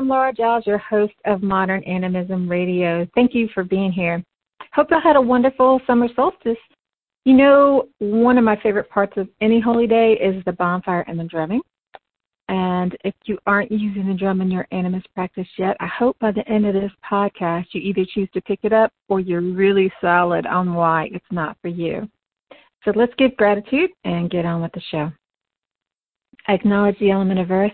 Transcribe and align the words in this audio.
am 0.00 0.08
Laura 0.08 0.32
Giles, 0.32 0.66
your 0.66 0.78
host 0.78 1.12
of 1.26 1.42
Modern 1.42 1.84
Animism 1.84 2.48
Radio. 2.48 3.06
Thank 3.14 3.34
you 3.34 3.50
for 3.52 3.62
being 3.62 3.92
here. 3.92 4.24
Hope 4.72 4.88
you 4.90 4.98
had 4.98 5.16
a 5.16 5.20
wonderful 5.20 5.78
summer 5.86 6.08
solstice. 6.16 6.56
You 7.26 7.34
know, 7.34 7.86
one 7.98 8.38
of 8.38 8.44
my 8.44 8.58
favorite 8.62 8.88
parts 8.88 9.12
of 9.18 9.28
any 9.42 9.60
holy 9.60 9.86
day 9.86 10.14
is 10.14 10.42
the 10.46 10.52
bonfire 10.52 11.04
and 11.06 11.20
the 11.20 11.24
drumming. 11.24 11.60
And 12.48 12.96
if 13.04 13.12
you 13.26 13.38
aren't 13.46 13.70
using 13.70 14.08
the 14.08 14.14
drum 14.14 14.40
in 14.40 14.50
your 14.50 14.66
animist 14.72 15.04
practice 15.14 15.46
yet, 15.58 15.76
I 15.80 15.86
hope 15.86 16.18
by 16.18 16.32
the 16.32 16.48
end 16.48 16.64
of 16.64 16.72
this 16.72 16.92
podcast 17.08 17.66
you 17.72 17.82
either 17.82 18.06
choose 18.10 18.28
to 18.32 18.40
pick 18.40 18.60
it 18.62 18.72
up 18.72 18.90
or 19.10 19.20
you're 19.20 19.42
really 19.42 19.92
solid 20.00 20.46
on 20.46 20.72
why 20.72 21.10
it's 21.12 21.30
not 21.30 21.58
for 21.60 21.68
you. 21.68 22.08
So 22.86 22.92
let's 22.96 23.12
give 23.18 23.36
gratitude 23.36 23.90
and 24.04 24.30
get 24.30 24.46
on 24.46 24.62
with 24.62 24.72
the 24.72 24.80
show. 24.90 25.12
I 26.48 26.54
acknowledge 26.54 26.98
the 27.00 27.10
element 27.10 27.38
of 27.38 27.50
earth 27.50 27.72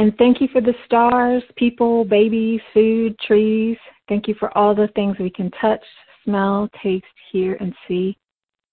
and 0.00 0.16
thank 0.16 0.40
you 0.40 0.48
for 0.48 0.62
the 0.62 0.72
stars, 0.86 1.42
people, 1.56 2.06
babies, 2.06 2.62
food, 2.72 3.18
trees. 3.18 3.76
Thank 4.08 4.28
you 4.28 4.34
for 4.38 4.56
all 4.56 4.74
the 4.74 4.88
things 4.94 5.18
we 5.20 5.28
can 5.28 5.50
touch, 5.60 5.84
smell, 6.24 6.70
taste, 6.82 7.04
hear, 7.30 7.58
and 7.60 7.74
see. 7.86 8.16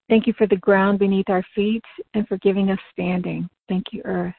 Thank 0.08 0.26
you 0.26 0.32
for 0.38 0.46
the 0.46 0.56
ground 0.56 0.98
beneath 0.98 1.28
our 1.28 1.44
feet 1.54 1.84
and 2.14 2.26
for 2.26 2.38
giving 2.38 2.70
us 2.70 2.78
standing. 2.94 3.46
Thank 3.68 3.92
you, 3.92 4.00
Earth. 4.06 4.32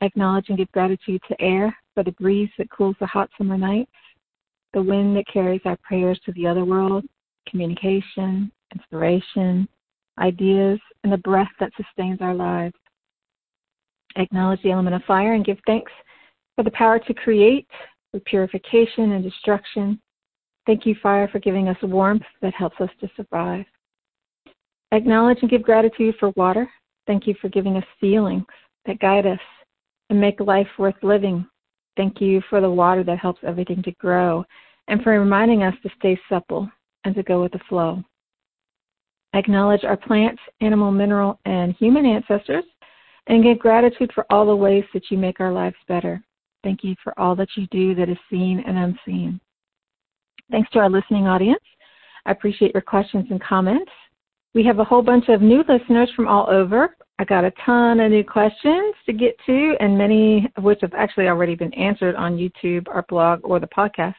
Acknowledge 0.00 0.48
and 0.48 0.58
give 0.58 0.70
gratitude 0.70 1.20
to 1.26 1.42
air 1.42 1.76
for 1.92 2.04
the 2.04 2.12
breeze 2.12 2.50
that 2.56 2.70
cools 2.70 2.94
the 3.00 3.06
hot 3.06 3.28
summer 3.36 3.58
nights, 3.58 3.90
the 4.74 4.82
wind 4.82 5.16
that 5.16 5.26
carries 5.26 5.62
our 5.64 5.78
prayers 5.82 6.20
to 6.24 6.32
the 6.34 6.46
other 6.46 6.64
world, 6.64 7.04
communication, 7.48 8.52
inspiration, 8.72 9.68
ideas, 10.18 10.78
and 11.02 11.12
the 11.12 11.18
breath 11.18 11.50
that 11.58 11.72
sustains 11.76 12.20
our 12.20 12.34
lives. 12.34 12.76
Acknowledge 14.16 14.62
the 14.62 14.70
element 14.70 14.96
of 14.96 15.02
fire 15.04 15.34
and 15.34 15.44
give 15.44 15.58
thanks 15.66 15.92
for 16.56 16.62
the 16.62 16.70
power 16.70 16.98
to 16.98 17.14
create, 17.14 17.66
for 18.10 18.20
purification 18.20 19.12
and 19.12 19.24
destruction. 19.24 20.00
Thank 20.66 20.86
you, 20.86 20.94
fire, 21.02 21.28
for 21.28 21.40
giving 21.40 21.68
us 21.68 21.76
warmth 21.82 22.22
that 22.40 22.54
helps 22.54 22.80
us 22.80 22.90
to 23.00 23.10
survive. 23.16 23.66
Acknowledge 24.92 25.38
and 25.42 25.50
give 25.50 25.62
gratitude 25.62 26.14
for 26.20 26.32
water. 26.36 26.68
Thank 27.06 27.26
you 27.26 27.34
for 27.40 27.48
giving 27.48 27.76
us 27.76 27.84
feelings 28.00 28.44
that 28.86 29.00
guide 29.00 29.26
us 29.26 29.40
and 30.10 30.20
make 30.20 30.40
life 30.40 30.68
worth 30.78 30.94
living. 31.02 31.44
Thank 31.96 32.20
you 32.20 32.40
for 32.48 32.60
the 32.60 32.70
water 32.70 33.02
that 33.04 33.18
helps 33.18 33.40
everything 33.44 33.82
to 33.82 33.92
grow 33.92 34.44
and 34.88 35.02
for 35.02 35.18
reminding 35.18 35.62
us 35.62 35.74
to 35.82 35.90
stay 35.98 36.18
supple 36.28 36.70
and 37.04 37.14
to 37.14 37.22
go 37.22 37.42
with 37.42 37.52
the 37.52 37.60
flow. 37.68 38.02
Acknowledge 39.34 39.84
our 39.84 39.96
plants, 39.96 40.40
animal, 40.60 40.92
mineral, 40.92 41.40
and 41.44 41.74
human 41.74 42.06
ancestors 42.06 42.64
and 43.26 43.42
give 43.42 43.58
gratitude 43.58 44.10
for 44.14 44.26
all 44.30 44.46
the 44.46 44.56
ways 44.56 44.84
that 44.92 45.10
you 45.10 45.18
make 45.18 45.40
our 45.40 45.52
lives 45.52 45.76
better. 45.88 46.22
Thank 46.62 46.84
you 46.84 46.94
for 47.02 47.18
all 47.18 47.34
that 47.36 47.48
you 47.56 47.66
do 47.70 47.94
that 47.94 48.08
is 48.08 48.18
seen 48.30 48.62
and 48.66 48.78
unseen. 48.78 49.40
Thanks 50.50 50.70
to 50.70 50.78
our 50.78 50.90
listening 50.90 51.26
audience. 51.26 51.62
I 52.26 52.32
appreciate 52.32 52.74
your 52.74 52.82
questions 52.82 53.26
and 53.30 53.42
comments. 53.42 53.90
We 54.54 54.64
have 54.64 54.78
a 54.78 54.84
whole 54.84 55.02
bunch 55.02 55.28
of 55.28 55.42
new 55.42 55.64
listeners 55.68 56.10
from 56.14 56.28
all 56.28 56.48
over. 56.48 56.96
I 57.18 57.24
got 57.24 57.44
a 57.44 57.52
ton 57.64 58.00
of 58.00 58.10
new 58.10 58.24
questions 58.24 58.94
to 59.06 59.12
get 59.12 59.36
to, 59.46 59.76
and 59.80 59.98
many 59.98 60.50
of 60.56 60.64
which 60.64 60.80
have 60.82 60.94
actually 60.94 61.28
already 61.28 61.54
been 61.54 61.74
answered 61.74 62.14
on 62.16 62.36
YouTube, 62.36 62.86
our 62.88 63.04
blog, 63.08 63.40
or 63.42 63.60
the 63.60 63.68
podcast. 63.68 64.14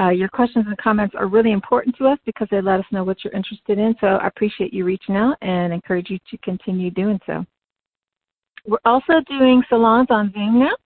Uh, 0.00 0.10
your 0.10 0.28
questions 0.28 0.64
and 0.68 0.78
comments 0.78 1.14
are 1.18 1.26
really 1.26 1.50
important 1.50 1.96
to 1.96 2.06
us 2.06 2.18
because 2.24 2.46
they 2.50 2.60
let 2.60 2.78
us 2.78 2.86
know 2.92 3.02
what 3.02 3.24
you're 3.24 3.32
interested 3.32 3.78
in. 3.78 3.94
So 4.00 4.06
I 4.06 4.28
appreciate 4.28 4.72
you 4.72 4.84
reaching 4.84 5.16
out 5.16 5.36
and 5.42 5.72
encourage 5.72 6.08
you 6.08 6.18
to 6.30 6.38
continue 6.38 6.90
doing 6.90 7.18
so. 7.26 7.44
We're 8.68 8.76
also 8.84 9.14
doing 9.26 9.62
salons 9.70 10.08
on 10.10 10.30
Zoom 10.34 10.60
now. 10.60 10.76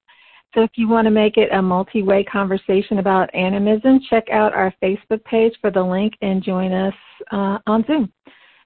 So 0.55 0.63
if 0.63 0.71
you 0.77 0.89
want 0.89 1.07
to 1.07 1.11
make 1.11 1.37
it 1.37 1.49
a 1.53 1.61
multi-way 1.61 2.23
conversation 2.23 2.99
about 2.99 3.35
animism, 3.35 4.01
check 4.09 4.25
out 4.31 4.53
our 4.53 4.73
Facebook 4.81 5.25
page 5.25 5.53
for 5.61 5.73
the 5.73 5.83
link 5.83 6.15
and 6.23 6.45
join 6.45 6.73
us 6.73 6.95
uh, 7.33 7.59
on 7.67 7.85
Zoom. 7.89 8.13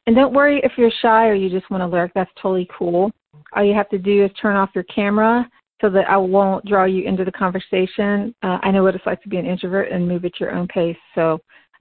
And 0.06 0.14
don't 0.14 0.34
worry 0.34 0.60
if 0.62 0.72
you're 0.76 0.90
shy 1.00 1.28
or 1.28 1.34
you 1.34 1.48
just 1.48 1.70
want 1.70 1.80
to 1.80 1.86
lurk, 1.86 2.10
that's 2.14 2.30
totally 2.40 2.68
cool. 2.76 3.10
All 3.54 3.64
you 3.64 3.72
have 3.72 3.88
to 3.88 3.98
do 3.98 4.24
is 4.24 4.30
turn 4.40 4.54
off 4.54 4.70
your 4.74 4.84
camera 4.84 5.48
so 5.80 5.88
that 5.88 6.10
I 6.10 6.18
won't 6.18 6.66
draw 6.66 6.84
you 6.84 7.04
into 7.04 7.24
the 7.24 7.32
conversation. 7.32 8.34
Uh, 8.42 8.58
I 8.62 8.70
know 8.70 8.82
what 8.82 8.94
it's 8.94 9.06
like 9.06 9.22
to 9.22 9.28
be 9.30 9.38
an 9.38 9.46
introvert 9.46 9.90
and 9.90 10.06
move 10.06 10.26
at 10.26 10.38
your 10.38 10.52
own 10.54 10.68
pace. 10.68 10.96
So 11.14 11.38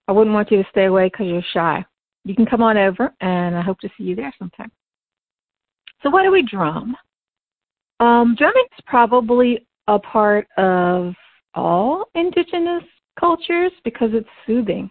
I 0.07 0.13
wouldn't 0.13 0.34
want 0.34 0.51
you 0.51 0.63
to 0.63 0.69
stay 0.69 0.85
away 0.85 1.07
because 1.07 1.28
you're 1.28 1.44
shy. 1.53 1.84
You 2.24 2.34
can 2.34 2.45
come 2.45 2.63
on 2.63 2.78
over, 2.78 3.13
and 3.22 3.56
I 3.56 3.62
hope 3.62 3.79
to 3.79 3.90
see 3.97 4.03
you 4.06 4.16
there 4.16 4.34
sometime. 4.40 4.72
So, 6.01 6.09
why 6.09 6.24
do 6.24 6.31
we 6.31 6.41
drum? 6.41 6.95
Um, 8.00 8.35
drumming 8.38 8.66
is 8.78 8.83
probably 8.85 9.66
a 9.88 10.00
part 10.00 10.47
of 10.57 11.13
all 11.53 12.06
indigenous 12.16 12.83
cultures 13.19 13.72
because 13.83 14.09
it's 14.13 14.28
soothing. 14.45 14.89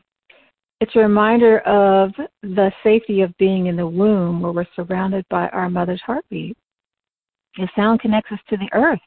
It's 0.81 0.97
a 0.97 1.01
reminder 1.01 1.61
of 1.61 2.13
the 2.43 2.73
safety 2.83 3.21
of 3.21 3.37
being 3.39 3.67
in 3.67 3.77
the 3.77 3.87
womb 3.87 4.41
where 4.41 4.53
we're 4.53 4.67
surrounded 4.75 5.25
by 5.31 5.49
our 5.49 5.71
mother's 5.71 6.03
heartbeat. 6.05 6.57
The 7.57 7.69
sound 7.77 8.01
connects 8.01 8.33
us 8.33 8.41
to 8.51 8.57
the 8.57 8.69
earth, 8.73 9.01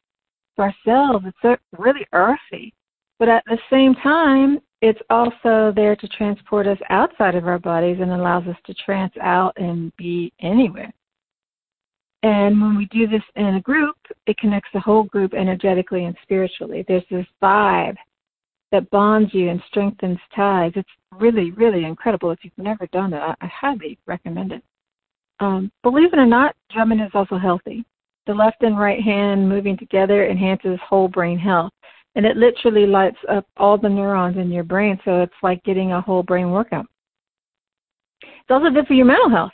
to 0.56 0.64
ourselves. 0.64 1.26
It's 1.28 1.62
really 1.78 2.06
earthy. 2.14 2.74
But 3.20 3.30
at 3.30 3.44
the 3.46 3.58
same 3.70 3.96
time, 3.96 4.60
it's 4.82 5.02
also 5.10 5.74
there 5.76 5.96
to 5.96 6.08
transport 6.08 6.68
us 6.68 6.78
outside 6.90 7.36
of 7.36 7.48
our 7.48 7.60
bodies 7.60 7.98
and 8.00 8.12
allows 8.12 8.48
us 8.48 8.56
to 8.66 8.74
trance 8.76 9.14
out 9.22 9.54
and 9.58 9.92
be 9.98 10.32
anywhere. 10.40 10.94
And 12.24 12.60
when 12.60 12.76
we 12.76 12.86
do 12.86 13.08
this 13.08 13.22
in 13.36 13.56
a 13.56 13.62
group, 13.62 13.96
it 14.26 14.38
connects 14.38 14.70
the 14.74 14.80
whole 14.80 15.04
group 15.04 15.34
energetically 15.34 16.06
and 16.06 16.16
spiritually. 16.24 16.84
There's 16.88 17.04
this 17.12 17.26
vibe 17.42 17.96
that 18.72 18.90
bonds 18.90 19.34
you 19.34 19.50
and 19.50 19.62
strengthens 19.68 20.20
ties. 20.36 20.74
It's 20.76 20.90
really, 21.12 21.52
really 21.52 21.86
incredible. 21.86 22.32
If 22.32 22.40
you've 22.44 22.58
never 22.58 22.88
done 22.88 23.14
it, 23.14 23.18
I, 23.20 23.36
I 23.40 23.48
highly 23.48 23.98
recommend 24.08 24.52
it. 24.52 24.64
Um, 25.40 25.72
believe 25.84 26.12
it 26.14 26.20
or 26.20 26.26
not, 26.26 26.56
drumming 26.72 27.00
is 27.00 27.12
also 27.14 27.38
healthy. 27.38 27.86
The 28.26 28.34
left 28.34 28.64
and 28.64 28.78
right 28.78 29.02
hand 29.02 29.48
moving 29.48 29.78
together 29.78 30.28
enhances 30.28 30.80
whole 30.84 31.08
brain 31.08 31.38
health. 31.38 31.72
And 32.16 32.26
it 32.26 32.36
literally 32.36 32.88
lights 32.88 33.20
up 33.30 33.46
all 33.58 33.78
the 33.78 33.88
neurons 33.88 34.38
in 34.38 34.52
your 34.52 34.64
brain, 34.64 35.00
so 35.06 35.22
it's 35.22 35.34
like 35.44 35.64
getting 35.64 35.92
a 35.92 36.02
whole 36.02 36.24
brain 36.24 36.50
workout. 36.50 36.88
It's 38.24 38.50
also 38.50 38.72
good 38.72 38.88
for 38.88 38.94
your 38.94 39.06
mental 39.06 39.30
health. 39.30 39.52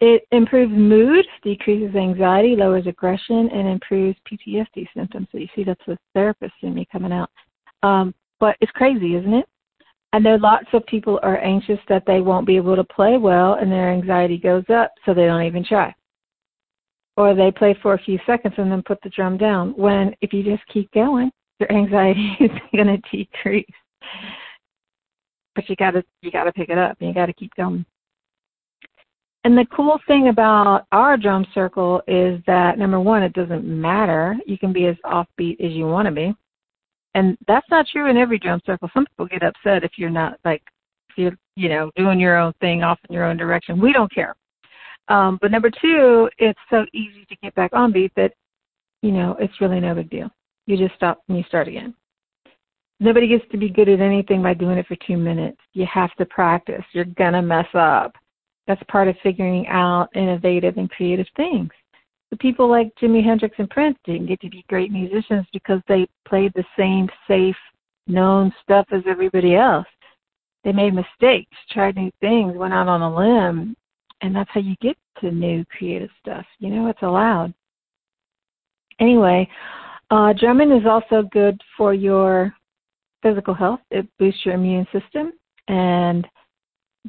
It 0.00 0.26
improves 0.30 0.72
mood, 0.72 1.26
decreases 1.42 1.96
anxiety, 1.96 2.54
lowers 2.54 2.86
aggression, 2.86 3.48
and 3.52 3.66
improves 3.66 4.16
PTSD 4.30 4.86
symptoms. 4.94 5.26
So 5.32 5.38
you 5.38 5.48
see, 5.56 5.64
that's 5.64 5.84
the 5.86 5.98
therapist 6.14 6.54
in 6.62 6.74
me 6.74 6.86
coming 6.90 7.12
out. 7.12 7.30
Um, 7.82 8.14
but 8.38 8.56
it's 8.60 8.70
crazy, 8.72 9.16
isn't 9.16 9.34
it? 9.34 9.46
I 10.12 10.18
know 10.18 10.36
lots 10.36 10.66
of 10.72 10.86
people 10.86 11.20
are 11.22 11.38
anxious 11.38 11.80
that 11.88 12.04
they 12.06 12.20
won't 12.20 12.46
be 12.46 12.56
able 12.56 12.76
to 12.76 12.84
play 12.84 13.18
well, 13.18 13.54
and 13.54 13.70
their 13.70 13.90
anxiety 13.92 14.38
goes 14.38 14.64
up, 14.72 14.92
so 15.04 15.12
they 15.12 15.26
don't 15.26 15.42
even 15.42 15.64
try. 15.64 15.94
Or 17.16 17.34
they 17.34 17.50
play 17.50 17.76
for 17.82 17.94
a 17.94 18.02
few 18.02 18.18
seconds 18.24 18.54
and 18.56 18.70
then 18.70 18.82
put 18.82 19.02
the 19.02 19.10
drum 19.10 19.36
down. 19.36 19.72
When 19.76 20.14
if 20.20 20.32
you 20.32 20.44
just 20.44 20.66
keep 20.68 20.90
going, 20.92 21.30
your 21.58 21.70
anxiety 21.72 22.36
is 22.40 22.50
going 22.72 22.86
to 22.86 23.10
decrease. 23.10 23.66
But 25.54 25.68
you 25.68 25.76
got 25.76 25.90
to 25.90 26.04
you 26.22 26.30
got 26.30 26.44
to 26.44 26.52
pick 26.52 26.68
it 26.68 26.78
up, 26.78 26.96
and 27.00 27.08
you 27.08 27.14
got 27.14 27.26
to 27.26 27.32
keep 27.32 27.52
going. 27.56 27.84
And 29.48 29.56
the 29.56 29.64
cool 29.74 29.98
thing 30.06 30.28
about 30.28 30.84
our 30.92 31.16
drum 31.16 31.46
circle 31.54 32.02
is 32.06 32.38
that 32.46 32.78
number 32.78 33.00
one, 33.00 33.22
it 33.22 33.32
doesn't 33.32 33.64
matter. 33.64 34.36
You 34.46 34.58
can 34.58 34.74
be 34.74 34.84
as 34.84 34.96
offbeat 35.06 35.58
as 35.64 35.72
you 35.72 35.86
want 35.86 36.04
to 36.04 36.12
be. 36.12 36.34
And 37.14 37.38
that's 37.46 37.66
not 37.70 37.86
true 37.90 38.10
in 38.10 38.18
every 38.18 38.38
drum 38.38 38.60
circle. 38.66 38.90
Some 38.92 39.06
people 39.06 39.24
get 39.24 39.42
upset 39.42 39.84
if 39.84 39.92
you're 39.96 40.10
not 40.10 40.38
like 40.44 40.60
if 41.08 41.16
you're, 41.16 41.38
you 41.56 41.70
know, 41.70 41.90
doing 41.96 42.20
your 42.20 42.36
own 42.36 42.52
thing 42.60 42.82
off 42.82 42.98
in 43.08 43.14
your 43.14 43.24
own 43.24 43.38
direction. 43.38 43.80
We 43.80 43.90
don't 43.90 44.12
care. 44.12 44.36
Um, 45.08 45.38
but 45.40 45.50
number 45.50 45.70
two, 45.70 46.28
it's 46.36 46.60
so 46.68 46.84
easy 46.92 47.24
to 47.30 47.36
get 47.42 47.54
back 47.54 47.70
on 47.72 47.90
beat 47.90 48.12
that, 48.16 48.34
you 49.00 49.12
know, 49.12 49.34
it's 49.40 49.62
really 49.62 49.80
no 49.80 49.94
big 49.94 50.10
deal. 50.10 50.28
You 50.66 50.76
just 50.76 50.94
stop 50.94 51.22
and 51.28 51.38
you 51.38 51.44
start 51.44 51.68
again. 51.68 51.94
Nobody 53.00 53.26
gets 53.26 53.50
to 53.52 53.56
be 53.56 53.70
good 53.70 53.88
at 53.88 54.00
anything 54.00 54.42
by 54.42 54.52
doing 54.52 54.76
it 54.76 54.86
for 54.86 54.96
two 55.06 55.16
minutes. 55.16 55.56
You 55.72 55.86
have 55.90 56.14
to 56.16 56.26
practice. 56.26 56.84
You're 56.92 57.06
gonna 57.06 57.40
mess 57.40 57.68
up. 57.72 58.14
That's 58.68 58.82
part 58.88 59.08
of 59.08 59.16
figuring 59.22 59.66
out 59.66 60.10
innovative 60.14 60.76
and 60.76 60.88
creative 60.90 61.26
things. 61.36 61.70
The 62.30 62.36
people 62.36 62.68
like 62.68 62.94
Jimi 63.02 63.24
Hendrix 63.24 63.56
and 63.58 63.70
Prince 63.70 63.98
didn't 64.04 64.26
get 64.26 64.40
to 64.42 64.50
be 64.50 64.64
great 64.68 64.92
musicians 64.92 65.46
because 65.52 65.80
they 65.88 66.06
played 66.26 66.52
the 66.54 66.64
same 66.76 67.08
safe, 67.26 67.56
known 68.06 68.52
stuff 68.62 68.86
as 68.92 69.02
everybody 69.06 69.56
else. 69.56 69.86
They 70.62 70.72
made 70.72 70.92
mistakes, 70.92 71.56
tried 71.70 71.96
new 71.96 72.10
things, 72.20 72.54
went 72.54 72.74
out 72.74 72.88
on 72.88 73.00
a 73.00 73.16
limb, 73.16 73.74
and 74.20 74.36
that's 74.36 74.50
how 74.52 74.60
you 74.60 74.76
get 74.82 74.96
to 75.20 75.30
new 75.30 75.64
creative 75.76 76.10
stuff. 76.20 76.44
You 76.58 76.68
know, 76.68 76.88
it's 76.88 77.02
allowed. 77.02 77.54
Anyway, 79.00 79.48
uh, 80.10 80.34
drumming 80.34 80.72
is 80.72 80.84
also 80.84 81.22
good 81.32 81.58
for 81.76 81.94
your 81.94 82.52
physical 83.22 83.54
health. 83.54 83.80
It 83.90 84.06
boosts 84.18 84.44
your 84.44 84.54
immune 84.54 84.86
system 84.92 85.32
and 85.68 86.26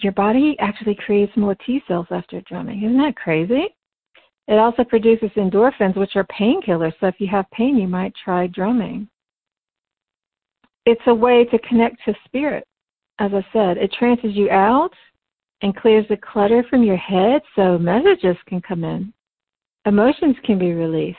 your 0.01 0.13
body 0.13 0.55
actually 0.59 0.95
creates 0.95 1.35
more 1.35 1.55
T 1.55 1.81
cells 1.87 2.07
after 2.11 2.41
drumming. 2.41 2.83
Isn't 2.83 2.97
that 2.97 3.15
crazy? 3.15 3.67
It 4.47 4.57
also 4.57 4.83
produces 4.83 5.29
endorphins, 5.35 5.95
which 5.95 6.15
are 6.15 6.25
painkillers. 6.25 6.93
So 6.99 7.07
if 7.07 7.15
you 7.19 7.27
have 7.27 7.49
pain, 7.51 7.77
you 7.77 7.87
might 7.87 8.13
try 8.23 8.47
drumming. 8.47 9.07
it's 10.85 11.01
a 11.07 11.13
way 11.13 11.45
to 11.45 11.59
connect 11.59 12.03
to 12.05 12.13
spirit. 12.25 12.65
As 13.19 13.31
I 13.33 13.45
said, 13.53 13.77
it 13.77 13.93
trances 13.97 14.35
you 14.35 14.49
out 14.49 14.93
and 15.61 15.75
clears 15.75 16.05
the 16.09 16.17
clutter 16.17 16.63
from 16.69 16.83
your 16.83 16.97
head 16.97 17.41
so 17.55 17.77
messages 17.77 18.37
can 18.47 18.61
come 18.61 18.83
in. 18.83 19.13
Emotions 19.85 20.35
can 20.43 20.57
be 20.57 20.73
released. 20.73 21.17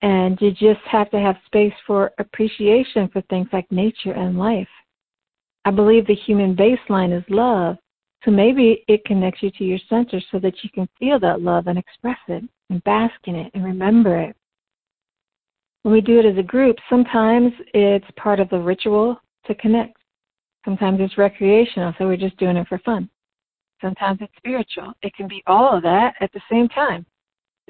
And 0.00 0.40
you 0.40 0.50
just 0.50 0.80
have 0.90 1.10
to 1.10 1.20
have 1.20 1.36
space 1.46 1.74
for 1.86 2.10
appreciation 2.18 3.08
for 3.12 3.20
things 3.22 3.46
like 3.52 3.70
nature 3.70 4.12
and 4.12 4.36
life. 4.36 4.68
I 5.64 5.70
believe 5.70 6.06
the 6.06 6.14
human 6.14 6.56
baseline 6.56 7.16
is 7.16 7.24
love. 7.28 7.76
So 8.24 8.30
maybe 8.30 8.84
it 8.86 9.04
connects 9.04 9.42
you 9.42 9.50
to 9.50 9.64
your 9.64 9.78
center 9.88 10.20
so 10.30 10.38
that 10.38 10.54
you 10.62 10.70
can 10.70 10.88
feel 10.98 11.18
that 11.20 11.42
love 11.42 11.66
and 11.66 11.78
express 11.78 12.18
it 12.28 12.44
and 12.70 12.84
bask 12.84 13.14
in 13.24 13.34
it 13.34 13.50
and 13.54 13.64
remember 13.64 14.20
it. 14.20 14.36
When 15.82 15.92
we 15.92 16.00
do 16.00 16.20
it 16.20 16.24
as 16.24 16.38
a 16.38 16.42
group, 16.42 16.76
sometimes 16.88 17.52
it's 17.74 18.06
part 18.16 18.38
of 18.38 18.48
the 18.50 18.58
ritual 18.58 19.20
to 19.46 19.54
connect. 19.56 19.96
Sometimes 20.64 21.00
it's 21.00 21.18
recreational, 21.18 21.92
so 21.98 22.06
we're 22.06 22.16
just 22.16 22.36
doing 22.36 22.56
it 22.56 22.68
for 22.68 22.78
fun. 22.78 23.10
Sometimes 23.80 24.18
it's 24.20 24.32
spiritual. 24.36 24.92
It 25.02 25.12
can 25.14 25.26
be 25.26 25.42
all 25.48 25.76
of 25.76 25.82
that 25.82 26.14
at 26.20 26.32
the 26.32 26.40
same 26.48 26.68
time. 26.68 27.04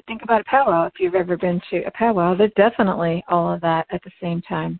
Think 0.07 0.23
about 0.23 0.43
a 0.43 0.45
powwow 0.45 0.87
if 0.87 0.95
you've 0.99 1.15
ever 1.15 1.37
been 1.39 1.61
to 1.71 1.85
a 1.85 1.91
powwow. 1.93 2.35
There's 2.35 2.53
definitely 2.57 3.25
all 3.29 3.53
of 3.53 3.61
that 3.63 3.87
at 3.91 4.03
the 4.03 4.11
same 4.21 4.43
time. 4.43 4.79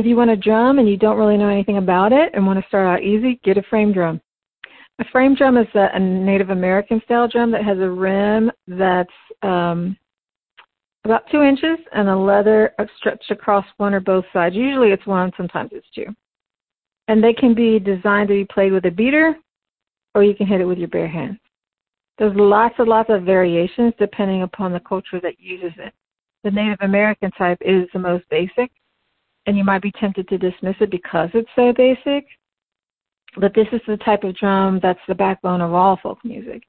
If 0.00 0.06
you 0.06 0.16
want 0.16 0.30
a 0.30 0.36
drum 0.36 0.78
and 0.78 0.88
you 0.88 0.96
don't 0.96 1.18
really 1.18 1.36
know 1.36 1.50
anything 1.50 1.76
about 1.76 2.10
it 2.10 2.30
and 2.32 2.46
want 2.46 2.58
to 2.58 2.66
start 2.68 2.86
out 2.86 3.04
easy, 3.04 3.38
get 3.44 3.58
a 3.58 3.62
frame 3.64 3.92
drum. 3.92 4.18
A 4.98 5.04
frame 5.12 5.34
drum 5.34 5.58
is 5.58 5.66
a, 5.74 5.88
a 5.92 6.00
Native 6.00 6.48
American 6.48 7.02
style 7.04 7.28
drum 7.28 7.50
that 7.50 7.64
has 7.64 7.76
a 7.76 7.90
rim 7.90 8.50
that's 8.66 9.12
um, 9.42 9.94
about 11.04 11.24
two 11.30 11.42
inches 11.42 11.76
and 11.92 12.08
a 12.08 12.16
leather 12.16 12.72
stretched 12.96 13.30
across 13.30 13.66
one 13.76 13.92
or 13.92 14.00
both 14.00 14.24
sides. 14.32 14.54
Usually 14.54 14.88
it's 14.88 15.06
one, 15.06 15.32
sometimes 15.36 15.68
it's 15.74 15.86
two. 15.94 16.06
And 17.08 17.22
they 17.22 17.34
can 17.34 17.52
be 17.52 17.78
designed 17.78 18.28
to 18.28 18.34
be 18.34 18.46
played 18.46 18.72
with 18.72 18.86
a 18.86 18.90
beater 18.90 19.36
or 20.14 20.24
you 20.24 20.34
can 20.34 20.46
hit 20.46 20.62
it 20.62 20.64
with 20.64 20.78
your 20.78 20.88
bare 20.88 21.08
hands. 21.08 21.38
There's 22.16 22.32
lots 22.34 22.74
and 22.78 22.88
lots 22.88 23.10
of 23.10 23.24
variations 23.24 23.92
depending 23.98 24.44
upon 24.44 24.72
the 24.72 24.80
culture 24.80 25.20
that 25.20 25.38
uses 25.38 25.72
it. 25.76 25.92
The 26.42 26.52
Native 26.52 26.78
American 26.80 27.30
type 27.32 27.58
is 27.60 27.86
the 27.92 27.98
most 27.98 28.24
basic, 28.30 28.70
and 29.46 29.56
you 29.56 29.64
might 29.64 29.82
be 29.82 29.92
tempted 29.92 30.28
to 30.28 30.38
dismiss 30.38 30.76
it 30.80 30.90
because 30.90 31.30
it's 31.34 31.50
so 31.56 31.72
basic. 31.72 32.26
But 33.36 33.54
this 33.54 33.68
is 33.72 33.80
the 33.86 33.96
type 33.98 34.24
of 34.24 34.36
drum 34.36 34.80
that's 34.82 35.00
the 35.06 35.14
backbone 35.14 35.60
of 35.60 35.72
all 35.72 35.98
folk 36.02 36.18
music 36.24 36.62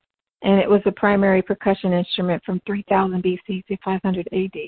and 0.44 0.59
it 0.59 0.69
was 0.69 0.81
the 0.85 0.91
primary 0.91 1.41
percussion 1.41 1.94
instrument 1.94 2.41
from 2.45 2.62
3000 2.65 3.23
BC 3.23 3.65
to 3.68 3.77
500 3.83 4.27
AD. 4.31 4.59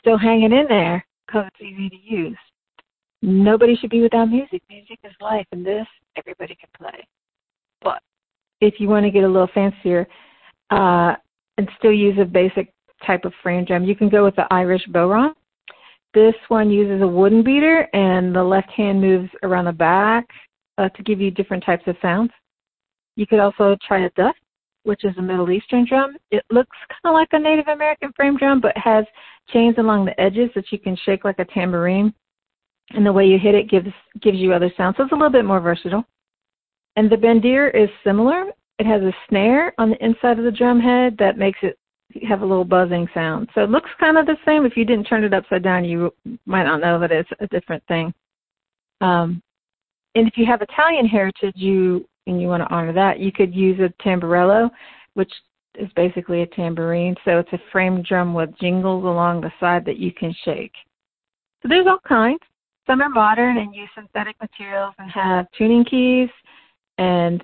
Still 0.00 0.18
hanging 0.18 0.52
in 0.52 0.66
there 0.68 1.04
because 1.26 1.46
it's 1.46 1.62
easy 1.62 1.88
to 1.88 1.96
use. 1.96 2.38
Nobody 3.22 3.76
should 3.76 3.90
be 3.90 4.02
without 4.02 4.26
music. 4.26 4.62
Music 4.68 4.98
is 5.02 5.12
life, 5.20 5.46
and 5.52 5.64
this 5.64 5.86
everybody 6.16 6.54
can 6.56 6.68
play. 6.76 7.06
But 7.82 8.02
if 8.60 8.74
you 8.78 8.88
want 8.88 9.04
to 9.04 9.10
get 9.10 9.24
a 9.24 9.28
little 9.28 9.48
fancier 9.54 10.06
uh, 10.70 11.14
and 11.56 11.68
still 11.78 11.92
use 11.92 12.18
a 12.20 12.24
basic 12.24 12.72
type 13.06 13.24
of 13.24 13.32
frame 13.42 13.64
drum, 13.64 13.84
you 13.84 13.96
can 13.96 14.10
go 14.10 14.24
with 14.24 14.36
the 14.36 14.46
Irish 14.52 14.86
bodhrán. 14.88 15.32
This 16.14 16.34
one 16.48 16.70
uses 16.70 17.02
a 17.02 17.06
wooden 17.06 17.42
beater, 17.42 17.88
and 17.92 18.34
the 18.34 18.42
left 18.42 18.70
hand 18.70 19.00
moves 19.00 19.28
around 19.42 19.64
the 19.64 19.72
back 19.72 20.26
uh, 20.78 20.88
to 20.90 21.02
give 21.02 21.20
you 21.20 21.30
different 21.30 21.64
types 21.64 21.84
of 21.86 21.96
sounds. 22.00 22.30
You 23.16 23.26
could 23.26 23.40
also 23.40 23.76
try 23.86 24.04
a 24.04 24.10
duff 24.10 24.36
which 24.84 25.04
is 25.04 25.16
a 25.18 25.22
Middle 25.22 25.50
Eastern 25.50 25.86
drum. 25.86 26.16
It 26.30 26.44
looks 26.50 26.76
kind 26.88 27.12
of 27.12 27.14
like 27.14 27.28
a 27.32 27.38
Native 27.38 27.68
American 27.68 28.12
frame 28.14 28.36
drum, 28.36 28.60
but 28.60 28.76
has 28.76 29.04
chains 29.52 29.76
along 29.78 30.04
the 30.04 30.18
edges 30.20 30.50
that 30.54 30.70
you 30.70 30.78
can 30.78 30.96
shake 31.04 31.24
like 31.24 31.38
a 31.38 31.44
tambourine. 31.46 32.14
And 32.90 33.04
the 33.04 33.12
way 33.12 33.26
you 33.26 33.38
hit 33.38 33.54
it 33.54 33.70
gives 33.70 33.88
gives 34.20 34.38
you 34.38 34.52
other 34.52 34.70
sounds. 34.76 34.96
So 34.96 35.04
it's 35.04 35.12
a 35.12 35.16
little 35.16 35.30
bit 35.30 35.46
more 35.46 35.60
versatile. 35.60 36.04
And 36.96 37.10
the 37.10 37.16
bandir 37.16 37.74
is 37.74 37.88
similar. 38.04 38.44
It 38.78 38.86
has 38.86 39.02
a 39.02 39.12
snare 39.28 39.72
on 39.78 39.90
the 39.90 40.04
inside 40.04 40.38
of 40.38 40.44
the 40.44 40.50
drum 40.50 40.80
head 40.80 41.16
that 41.18 41.38
makes 41.38 41.58
it 41.62 41.78
have 42.28 42.42
a 42.42 42.46
little 42.46 42.64
buzzing 42.64 43.08
sound. 43.12 43.48
So 43.54 43.62
it 43.62 43.70
looks 43.70 43.90
kind 43.98 44.16
of 44.16 44.26
the 44.26 44.36
same. 44.46 44.64
If 44.64 44.76
you 44.76 44.84
didn't 44.84 45.04
turn 45.04 45.24
it 45.24 45.34
upside 45.34 45.62
down, 45.62 45.84
you 45.84 46.12
might 46.46 46.64
not 46.64 46.80
know 46.80 46.98
that 47.00 47.10
it's 47.12 47.30
a 47.40 47.46
different 47.48 47.82
thing. 47.86 48.12
Um, 49.00 49.42
and 50.14 50.28
if 50.28 50.36
you 50.36 50.46
have 50.46 50.62
Italian 50.62 51.06
heritage, 51.06 51.54
you 51.56 52.06
and 52.26 52.40
you 52.40 52.48
want 52.48 52.62
to 52.62 52.74
honor 52.74 52.92
that, 52.92 53.18
you 53.18 53.32
could 53.32 53.54
use 53.54 53.78
a 53.80 53.92
tamburello, 54.02 54.70
which 55.14 55.32
is 55.78 55.90
basically 55.96 56.42
a 56.42 56.46
tambourine. 56.46 57.14
So 57.24 57.38
it's 57.38 57.52
a 57.52 57.58
framed 57.72 58.06
drum 58.06 58.32
with 58.32 58.56
jingles 58.58 59.04
along 59.04 59.40
the 59.40 59.52
side 59.60 59.84
that 59.86 59.98
you 59.98 60.12
can 60.12 60.34
shake. 60.44 60.72
So 61.62 61.68
there's 61.68 61.86
all 61.86 61.98
kinds. 62.06 62.40
Some 62.86 63.00
are 63.00 63.08
modern 63.08 63.56
and 63.58 63.74
use 63.74 63.88
synthetic 63.94 64.36
materials 64.40 64.94
and 64.98 65.10
have 65.10 65.46
tuning 65.56 65.84
keys. 65.84 66.28
And 66.98 67.42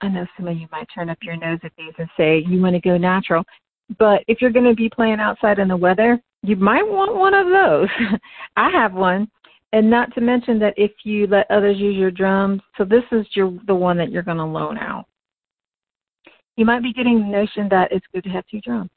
I 0.00 0.08
know 0.08 0.26
some 0.36 0.48
of 0.48 0.56
you 0.56 0.66
might 0.70 0.86
turn 0.94 1.10
up 1.10 1.18
your 1.22 1.36
nose 1.36 1.58
at 1.64 1.72
these 1.76 1.92
and 1.98 2.08
say 2.16 2.44
you 2.46 2.60
want 2.60 2.74
to 2.74 2.80
go 2.80 2.96
natural. 2.96 3.44
But 3.98 4.22
if 4.28 4.40
you're 4.40 4.50
going 4.50 4.66
to 4.66 4.74
be 4.74 4.88
playing 4.88 5.20
outside 5.20 5.58
in 5.58 5.68
the 5.68 5.76
weather, 5.76 6.20
you 6.42 6.56
might 6.56 6.86
want 6.86 7.16
one 7.16 7.34
of 7.34 7.48
those. 7.48 7.88
I 8.56 8.70
have 8.70 8.94
one 8.94 9.28
and 9.72 9.88
not 9.88 10.12
to 10.14 10.20
mention 10.20 10.58
that 10.58 10.74
if 10.76 10.92
you 11.04 11.26
let 11.26 11.50
others 11.50 11.78
use 11.78 11.96
your 11.96 12.10
drums, 12.10 12.60
so 12.76 12.84
this 12.84 13.04
is 13.12 13.26
your 13.34 13.52
the 13.66 13.74
one 13.74 13.96
that 13.98 14.10
you're 14.10 14.22
going 14.22 14.36
to 14.36 14.44
loan 14.44 14.76
out. 14.78 15.06
You 16.56 16.64
might 16.64 16.82
be 16.82 16.92
getting 16.92 17.20
the 17.20 17.26
notion 17.26 17.68
that 17.70 17.92
it's 17.92 18.06
good 18.12 18.24
to 18.24 18.30
have 18.30 18.44
two 18.50 18.60
drums. 18.60 18.90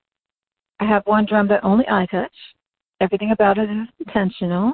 I 0.79 0.85
have 0.85 1.03
one 1.05 1.25
drum 1.25 1.47
that 1.49 1.63
only 1.63 1.85
I 1.87 2.05
touch. 2.07 2.33
Everything 2.99 3.31
about 3.31 3.57
it 3.57 3.69
is 3.69 3.87
intentional. 4.05 4.73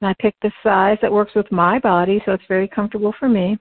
And 0.00 0.08
I 0.08 0.14
picked 0.20 0.42
the 0.42 0.52
size 0.62 0.98
that 1.02 1.12
works 1.12 1.34
with 1.34 1.50
my 1.50 1.78
body, 1.78 2.22
so 2.24 2.32
it's 2.32 2.44
very 2.46 2.68
comfortable 2.68 3.14
for 3.18 3.28
me. 3.28 3.58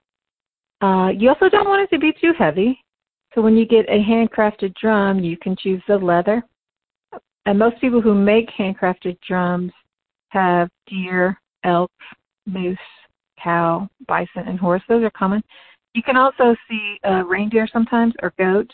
Uh, 0.82 1.10
you 1.16 1.30
also 1.30 1.50
don't 1.50 1.68
want 1.68 1.82
it 1.82 1.94
to 1.96 2.00
be 2.00 2.14
too 2.14 2.34
heavy. 2.38 2.80
So 3.36 3.42
when 3.42 3.56
you 3.56 3.66
get 3.66 3.88
a 3.90 4.04
handcrafted 4.04 4.74
drum, 4.76 5.20
you 5.20 5.38
can 5.38 5.56
choose 5.56 5.82
the 5.88 5.98
leather. 5.98 6.44
And 7.46 7.58
most 7.58 7.80
people 7.80 8.02
who 8.02 8.14
make 8.14 8.50
handcrafted 8.58 9.18
drums 9.28 9.72
have 10.30 10.70
deer 10.88 11.40
elk, 11.64 11.92
moose, 12.46 12.78
cow, 13.42 13.90
bison, 14.08 14.48
and 14.48 14.60
horse. 14.60 14.82
Those 14.90 15.04
are 15.04 15.12
common. 15.12 15.42
You 15.94 16.04
can 16.04 16.18
also 16.18 16.56
see 16.70 16.98
reindeer 17.26 17.68
sometimes 17.72 18.14
or 18.22 18.34
goat, 18.38 18.72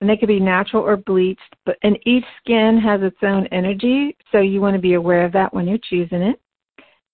and 0.00 0.10
they 0.10 0.16
could 0.16 0.28
be 0.28 0.40
natural 0.40 0.82
or 0.82 0.96
bleached. 0.96 1.40
But 1.64 1.76
and 1.82 1.98
each 2.04 2.24
skin 2.38 2.78
has 2.78 3.02
its 3.02 3.16
own 3.22 3.46
energy, 3.48 4.16
so 4.32 4.38
you 4.38 4.60
want 4.60 4.74
to 4.74 4.82
be 4.82 4.94
aware 4.94 5.24
of 5.24 5.32
that 5.32 5.54
when 5.54 5.66
you're 5.66 5.78
choosing 5.78 6.22
it. 6.22 6.40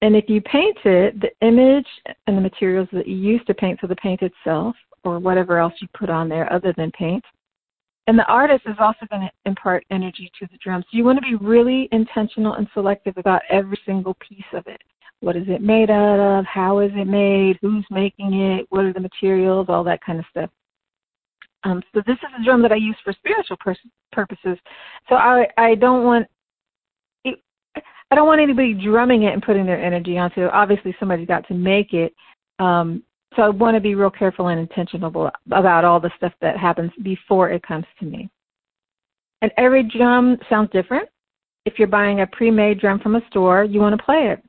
And 0.03 0.17
if 0.17 0.29
you 0.29 0.41
paint 0.41 0.79
it, 0.85 1.21
the 1.21 1.31
image 1.47 1.87
and 2.27 2.37
the 2.37 2.41
materials 2.41 2.89
that 2.93 3.07
you 3.07 3.17
use 3.17 3.43
to 3.47 3.55
paint, 3.55 3.79
so 3.81 3.87
the 3.87 3.97
paint 3.97 4.23
itself 4.23 4.75
or 5.05 5.19
whatever 5.19 5.59
else 5.59 5.75
you 5.81 5.89
put 5.97 6.11
on 6.11 6.29
there 6.29 6.53
other 6.53 6.73
than 6.77 6.91
paint. 6.93 7.25
And 8.07 8.19
the 8.19 8.25
artist 8.27 8.63
is 8.67 8.77
also 8.79 9.07
going 9.11 9.23
to 9.23 9.31
impart 9.45 9.85
energy 9.91 10.31
to 10.41 10.47
the 10.51 10.59
drum. 10.63 10.83
So 10.83 10.97
you 10.97 11.05
want 11.05 11.19
to 11.19 11.39
be 11.39 11.45
really 11.45 11.89
intentional 11.93 12.55
and 12.55 12.67
selective 12.75 13.17
about 13.17 13.43
every 13.51 13.79
single 13.87 14.15
piece 14.15 14.45
of 14.53 14.67
it. 14.67 14.81
What 15.21 15.37
is 15.37 15.45
it 15.49 15.61
made 15.61 15.91
out 15.91 16.19
of? 16.19 16.45
How 16.47 16.81
is 16.81 16.91
it 16.95 17.07
made? 17.07 17.59
Who's 17.61 17.85
making 17.91 18.35
it? 18.35 18.67
What 18.71 18.85
are 18.85 18.93
the 18.93 19.01
materials? 19.01 19.67
All 19.69 19.85
that 19.85 20.03
kind 20.05 20.19
of 20.19 20.25
stuff. 20.31 20.51
Um, 21.63 21.83
so 21.95 22.01
this 22.07 22.17
is 22.17 22.31
a 22.41 22.45
drum 22.45 22.63
that 22.63 22.73
I 22.73 22.77
use 22.77 22.97
for 23.05 23.13
spiritual 23.13 23.59
purposes. 24.13 24.59
So 25.11 25.17
I 25.17 25.47
I 25.59 25.75
don't 25.75 26.05
want 26.05 26.27
I 28.11 28.17
don't 28.17 28.27
want 28.27 28.41
anybody 28.41 28.75
drumming 28.75 29.23
it 29.23 29.33
and 29.33 29.43
putting 29.43 29.67
their 29.67 29.83
energy 29.83 30.19
onto 30.19 30.45
it. 30.45 30.51
Obviously, 30.53 30.95
somebody's 30.99 31.29
got 31.29 31.47
to 31.49 31.55
make 31.55 31.93
it. 31.93 32.13
Um, 32.59 33.05
so 33.37 33.43
I 33.43 33.49
want 33.49 33.77
to 33.77 33.81
be 33.81 33.95
real 33.95 34.11
careful 34.11 34.49
and 34.49 34.61
intentional 34.61 35.31
about 35.53 35.85
all 35.85 36.01
the 36.01 36.11
stuff 36.17 36.33
that 36.41 36.57
happens 36.57 36.91
before 37.03 37.51
it 37.51 37.63
comes 37.63 37.87
to 38.01 38.05
me. 38.05 38.29
And 39.43 39.53
every 39.57 39.85
drum 39.85 40.37
sounds 40.49 40.71
different. 40.73 41.09
If 41.65 41.79
you're 41.79 41.89
buying 41.89 42.21
a 42.21 42.27
pre-made 42.27 42.81
drum 42.81 42.99
from 43.01 43.17
a 43.17 43.27
store, 43.29 43.65
you 43.65 43.81
want 43.81 43.97
to 43.97 44.05
play 44.05 44.29
it 44.29 44.43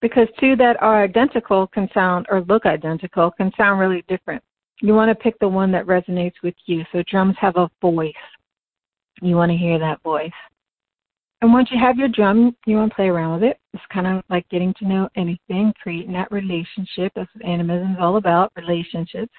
because 0.00 0.28
two 0.38 0.56
that 0.56 0.80
are 0.82 1.02
identical 1.02 1.66
can 1.66 1.88
sound 1.94 2.26
or 2.28 2.42
look 2.42 2.66
identical 2.66 3.30
can 3.30 3.50
sound 3.56 3.80
really 3.80 4.04
different. 4.08 4.42
You 4.80 4.94
want 4.94 5.08
to 5.08 5.14
pick 5.14 5.38
the 5.38 5.48
one 5.48 5.70
that 5.72 5.86
resonates 5.86 6.34
with 6.42 6.54
you. 6.66 6.84
So 6.92 7.02
drums 7.08 7.36
have 7.38 7.56
a 7.56 7.70
voice. 7.80 8.12
You 9.20 9.36
want 9.36 9.52
to 9.52 9.56
hear 9.56 9.78
that 9.78 10.02
voice. 10.02 10.32
And 11.42 11.52
once 11.52 11.68
you 11.72 11.78
have 11.80 11.98
your 11.98 12.08
drum, 12.08 12.56
you 12.66 12.76
want 12.76 12.92
to 12.92 12.94
play 12.94 13.08
around 13.08 13.40
with 13.40 13.50
it. 13.50 13.58
It's 13.74 13.82
kind 13.92 14.06
of 14.06 14.22
like 14.30 14.48
getting 14.48 14.72
to 14.78 14.86
know 14.86 15.08
anything, 15.16 15.74
creating 15.82 16.12
that 16.12 16.30
relationship. 16.30 17.12
That's 17.16 17.28
what 17.34 17.44
animism 17.44 17.92
is 17.92 17.98
all 18.00 18.16
about, 18.16 18.52
relationships. 18.56 19.32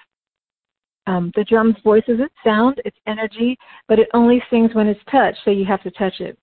Um, 1.06 1.32
the 1.34 1.44
drum's 1.44 1.76
voice 1.82 2.02
is 2.06 2.20
its 2.20 2.34
sound, 2.44 2.80
its 2.84 2.96
energy, 3.06 3.56
but 3.88 3.98
it 3.98 4.08
only 4.12 4.42
sings 4.50 4.74
when 4.74 4.86
it's 4.86 5.00
touched, 5.10 5.38
so 5.44 5.50
you 5.50 5.64
have 5.64 5.82
to 5.82 5.90
touch 5.92 6.20
it. 6.20 6.38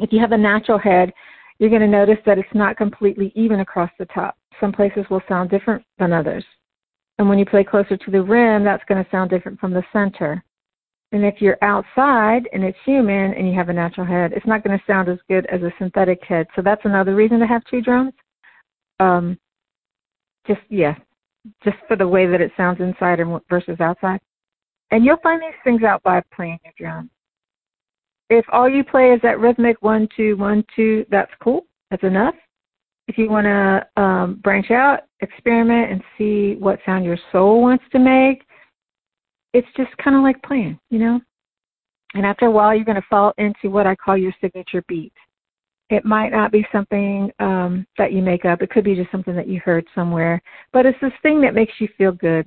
If 0.00 0.12
you 0.12 0.20
have 0.20 0.32
a 0.32 0.38
natural 0.38 0.78
head, 0.78 1.12
you're 1.58 1.70
going 1.70 1.80
to 1.80 1.88
notice 1.88 2.18
that 2.26 2.38
it's 2.38 2.48
not 2.54 2.76
completely 2.76 3.32
even 3.34 3.60
across 3.60 3.90
the 3.98 4.06
top. 4.06 4.36
Some 4.60 4.72
places 4.72 5.06
will 5.08 5.22
sound 5.26 5.48
different 5.48 5.82
than 5.98 6.12
others. 6.12 6.44
And 7.18 7.30
when 7.30 7.38
you 7.38 7.46
play 7.46 7.64
closer 7.64 7.96
to 7.96 8.10
the 8.10 8.22
rim, 8.22 8.62
that's 8.62 8.84
going 8.88 9.02
to 9.02 9.10
sound 9.10 9.30
different 9.30 9.58
from 9.58 9.72
the 9.72 9.84
center. 9.90 10.44
And 11.12 11.24
if 11.24 11.40
you're 11.40 11.58
outside 11.62 12.48
and 12.52 12.64
it's 12.64 12.78
human 12.84 13.34
and 13.34 13.48
you 13.48 13.54
have 13.54 13.68
a 13.68 13.72
natural 13.72 14.06
head, 14.06 14.32
it's 14.32 14.46
not 14.46 14.64
going 14.64 14.76
to 14.76 14.84
sound 14.84 15.08
as 15.08 15.18
good 15.28 15.46
as 15.46 15.62
a 15.62 15.72
synthetic 15.78 16.22
head. 16.24 16.46
So 16.56 16.62
that's 16.62 16.84
another 16.84 17.14
reason 17.14 17.38
to 17.38 17.46
have 17.46 17.62
two 17.70 17.80
drums. 17.80 18.12
Um, 18.98 19.38
just 20.46 20.60
yeah, 20.68 20.94
just 21.62 21.76
for 21.86 21.96
the 21.96 22.08
way 22.08 22.26
that 22.26 22.40
it 22.40 22.52
sounds 22.56 22.80
inside 22.80 23.20
versus 23.48 23.80
outside. 23.80 24.20
And 24.90 25.04
you'll 25.04 25.18
find 25.22 25.40
these 25.40 25.58
things 25.62 25.82
out 25.82 26.02
by 26.02 26.22
playing 26.34 26.58
your 26.64 26.74
drum. 26.78 27.10
If 28.30 28.44
all 28.52 28.68
you 28.68 28.82
play 28.84 29.12
is 29.12 29.20
that 29.22 29.38
rhythmic 29.38 29.80
one 29.82 30.08
two 30.16 30.36
one 30.36 30.64
two, 30.74 31.04
that's 31.10 31.32
cool. 31.42 31.66
That's 31.90 32.02
enough. 32.02 32.34
If 33.06 33.18
you 33.18 33.28
want 33.28 33.44
to 33.44 34.02
um, 34.02 34.40
branch 34.42 34.70
out, 34.70 35.00
experiment, 35.20 35.92
and 35.92 36.02
see 36.16 36.56
what 36.58 36.78
sound 36.86 37.04
your 37.04 37.18
soul 37.32 37.60
wants 37.60 37.84
to 37.92 37.98
make, 37.98 38.44
it's 39.54 39.68
just 39.76 39.96
kind 39.96 40.16
of 40.16 40.22
like 40.22 40.42
playing, 40.42 40.78
you 40.90 40.98
know. 40.98 41.20
And 42.14 42.26
after 42.26 42.46
a 42.46 42.50
while, 42.50 42.74
you're 42.74 42.84
going 42.84 43.00
to 43.00 43.06
fall 43.08 43.32
into 43.38 43.70
what 43.70 43.86
I 43.86 43.96
call 43.96 44.16
your 44.16 44.34
signature 44.40 44.84
beat. 44.88 45.12
It 45.90 46.04
might 46.04 46.30
not 46.30 46.52
be 46.52 46.66
something 46.72 47.30
um, 47.38 47.86
that 47.98 48.12
you 48.12 48.20
make 48.20 48.44
up. 48.44 48.62
It 48.62 48.70
could 48.70 48.84
be 48.84 48.94
just 48.94 49.10
something 49.10 49.34
that 49.36 49.48
you 49.48 49.60
heard 49.64 49.86
somewhere. 49.94 50.42
But 50.72 50.86
it's 50.86 50.98
this 51.00 51.12
thing 51.22 51.40
that 51.42 51.54
makes 51.54 51.72
you 51.78 51.88
feel 51.96 52.12
good. 52.12 52.46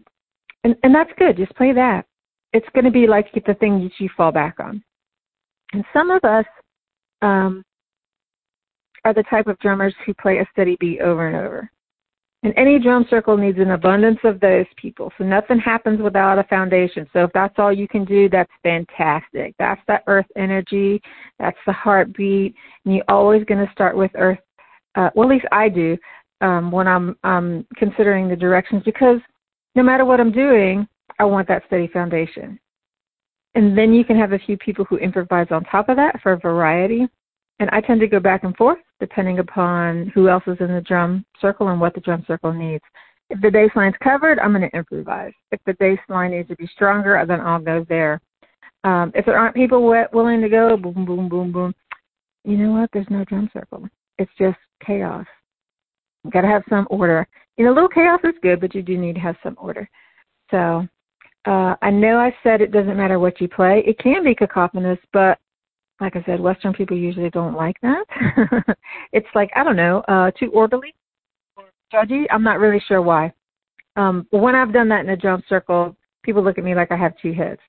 And, 0.63 0.75
and 0.83 0.93
that's 0.93 1.11
good. 1.17 1.37
Just 1.37 1.55
play 1.55 1.73
that. 1.73 2.05
It's 2.53 2.67
going 2.73 2.85
to 2.85 2.91
be 2.91 3.07
like 3.07 3.31
the 3.33 3.53
thing 3.55 3.83
that 3.83 3.91
you 3.99 4.09
fall 4.15 4.31
back 4.31 4.59
on. 4.59 4.83
And 5.73 5.83
some 5.93 6.11
of 6.11 6.23
us 6.23 6.45
um, 7.21 7.63
are 9.05 9.13
the 9.13 9.23
type 9.23 9.47
of 9.47 9.59
drummers 9.59 9.93
who 10.05 10.13
play 10.13 10.39
a 10.39 10.47
steady 10.51 10.77
beat 10.79 11.01
over 11.01 11.27
and 11.27 11.35
over. 11.35 11.71
And 12.43 12.53
any 12.55 12.79
drum 12.79 13.05
circle 13.09 13.35
needs 13.35 13.57
an 13.57 13.71
abundance 13.71 14.19
of 14.23 14.39
those 14.39 14.67
people. 14.75 15.11
So 15.17 15.23
nothing 15.23 15.59
happens 15.59 16.01
without 16.01 16.37
a 16.37 16.43
foundation. 16.43 17.07
So 17.11 17.23
if 17.23 17.31
that's 17.33 17.55
all 17.57 17.73
you 17.73 17.87
can 17.87 18.05
do, 18.05 18.29
that's 18.29 18.51
fantastic. 18.61 19.55
That's 19.57 19.81
that 19.87 20.03
earth 20.07 20.27
energy. 20.35 21.01
That's 21.39 21.57
the 21.65 21.73
heartbeat. 21.73 22.53
And 22.85 22.95
you're 22.95 23.03
always 23.09 23.43
going 23.45 23.65
to 23.65 23.71
start 23.71 23.97
with 23.97 24.11
earth. 24.15 24.37
Uh, 24.95 25.09
well, 25.15 25.27
at 25.27 25.33
least 25.33 25.45
I 25.51 25.67
do 25.67 25.97
um, 26.41 26.71
when 26.71 26.87
I'm 26.87 27.17
um, 27.23 27.65
considering 27.75 28.29
the 28.29 28.35
directions 28.35 28.83
because 28.85 29.19
no 29.75 29.83
matter 29.83 30.05
what 30.05 30.19
I'm 30.19 30.31
doing, 30.31 30.87
I 31.19 31.25
want 31.25 31.47
that 31.47 31.63
steady 31.67 31.87
foundation. 31.87 32.59
And 33.55 33.75
then 33.75 33.93
you 33.93 34.05
can 34.05 34.17
have 34.17 34.33
a 34.33 34.39
few 34.39 34.57
people 34.57 34.85
who 34.85 34.97
improvise 34.97 35.47
on 35.49 35.63
top 35.63 35.89
of 35.89 35.95
that 35.95 36.21
for 36.21 36.35
variety. 36.37 37.07
And 37.59 37.69
I 37.71 37.81
tend 37.81 37.99
to 38.01 38.07
go 38.07 38.19
back 38.19 38.43
and 38.43 38.55
forth 38.55 38.79
depending 38.99 39.39
upon 39.39 40.11
who 40.13 40.29
else 40.29 40.43
is 40.47 40.57
in 40.59 40.73
the 40.73 40.81
drum 40.81 41.25
circle 41.41 41.69
and 41.69 41.79
what 41.79 41.93
the 41.93 42.01
drum 42.01 42.23
circle 42.27 42.53
needs. 42.53 42.83
If 43.29 43.41
the 43.41 43.51
bass 43.51 43.71
line's 43.75 43.95
covered, 44.01 44.39
I'm 44.39 44.53
going 44.53 44.69
to 44.69 44.77
improvise. 44.77 45.33
If 45.51 45.59
the 45.65 45.75
bass 45.79 45.99
line 46.07 46.31
needs 46.31 46.47
to 46.49 46.55
be 46.55 46.67
stronger, 46.67 47.23
then 47.27 47.41
I'll 47.41 47.59
go 47.59 47.85
there. 47.89 48.21
Um, 48.83 49.11
if 49.15 49.25
there 49.25 49.37
aren't 49.37 49.55
people 49.55 49.83
willing 49.83 50.41
to 50.41 50.49
go 50.49 50.77
boom, 50.77 51.05
boom, 51.05 51.27
boom, 51.27 51.51
boom, 51.51 51.75
you 52.43 52.57
know 52.57 52.71
what? 52.71 52.89
There's 52.93 53.09
no 53.09 53.25
drum 53.25 53.49
circle. 53.53 53.87
It's 54.17 54.31
just 54.39 54.57
chaos. 54.85 55.25
You've 56.23 56.33
got 56.33 56.41
to 56.41 56.47
have 56.47 56.63
some 56.69 56.87
order. 56.89 57.27
You 57.57 57.65
know, 57.65 57.71
a 57.71 57.75
little 57.75 57.89
chaos 57.89 58.21
is 58.23 58.33
good, 58.41 58.61
but 58.61 58.73
you 58.73 58.81
do 58.81 58.97
need 58.97 59.15
to 59.15 59.21
have 59.21 59.35
some 59.43 59.57
order. 59.59 59.89
So 60.51 60.87
uh, 61.45 61.75
I 61.81 61.89
know 61.89 62.17
I 62.17 62.33
said 62.43 62.61
it 62.61 62.71
doesn't 62.71 62.97
matter 62.97 63.19
what 63.19 63.41
you 63.41 63.47
play. 63.47 63.83
It 63.85 63.99
can 63.99 64.23
be 64.23 64.35
cacophonous, 64.35 64.99
but 65.11 65.39
like 65.99 66.15
I 66.15 66.23
said, 66.25 66.39
Western 66.39 66.73
people 66.73 66.97
usually 66.97 67.29
don't 67.29 67.55
like 67.55 67.77
that. 67.81 68.05
it's 69.13 69.27
like 69.33 69.49
I 69.55 69.63
don't 69.63 69.75
know, 69.75 70.03
uh, 70.07 70.31
too 70.31 70.51
orderly, 70.53 70.93
or 71.55 71.65
judgy. 71.93 72.25
I'm 72.31 72.43
not 72.43 72.59
really 72.59 72.81
sure 72.87 73.01
why. 73.01 73.33
Um, 73.95 74.27
but 74.31 74.39
when 74.39 74.55
I've 74.55 74.73
done 74.73 74.89
that 74.89 75.01
in 75.01 75.09
a 75.09 75.17
drum 75.17 75.41
circle, 75.49 75.95
people 76.23 76.43
look 76.43 76.57
at 76.57 76.63
me 76.63 76.75
like 76.75 76.91
I 76.91 76.97
have 76.97 77.17
two 77.21 77.33
heads. 77.33 77.59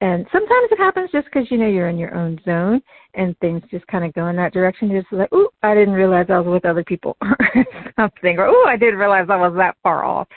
And 0.00 0.26
sometimes 0.30 0.68
it 0.70 0.78
happens 0.78 1.10
just 1.10 1.26
because 1.26 1.50
you 1.50 1.56
know 1.56 1.68
you're 1.68 1.88
in 1.88 1.96
your 1.98 2.14
own 2.14 2.38
zone 2.44 2.82
and 3.14 3.38
things 3.38 3.62
just 3.70 3.86
kind 3.86 4.04
of 4.04 4.12
go 4.12 4.26
in 4.28 4.36
that 4.36 4.52
direction. 4.52 4.90
You're 4.90 5.02
just 5.02 5.12
like, 5.12 5.32
"Ooh, 5.32 5.48
I 5.62 5.74
didn't 5.74 5.94
realize 5.94 6.26
I 6.28 6.38
was 6.38 6.52
with 6.52 6.66
other 6.66 6.84
people," 6.84 7.16
or 7.22 7.36
something, 7.96 8.38
or 8.38 8.46
"Ooh, 8.46 8.64
I 8.66 8.76
didn't 8.76 8.98
realize 8.98 9.26
I 9.30 9.36
was 9.36 9.54
that 9.56 9.76
far 9.82 10.04
off." 10.04 10.28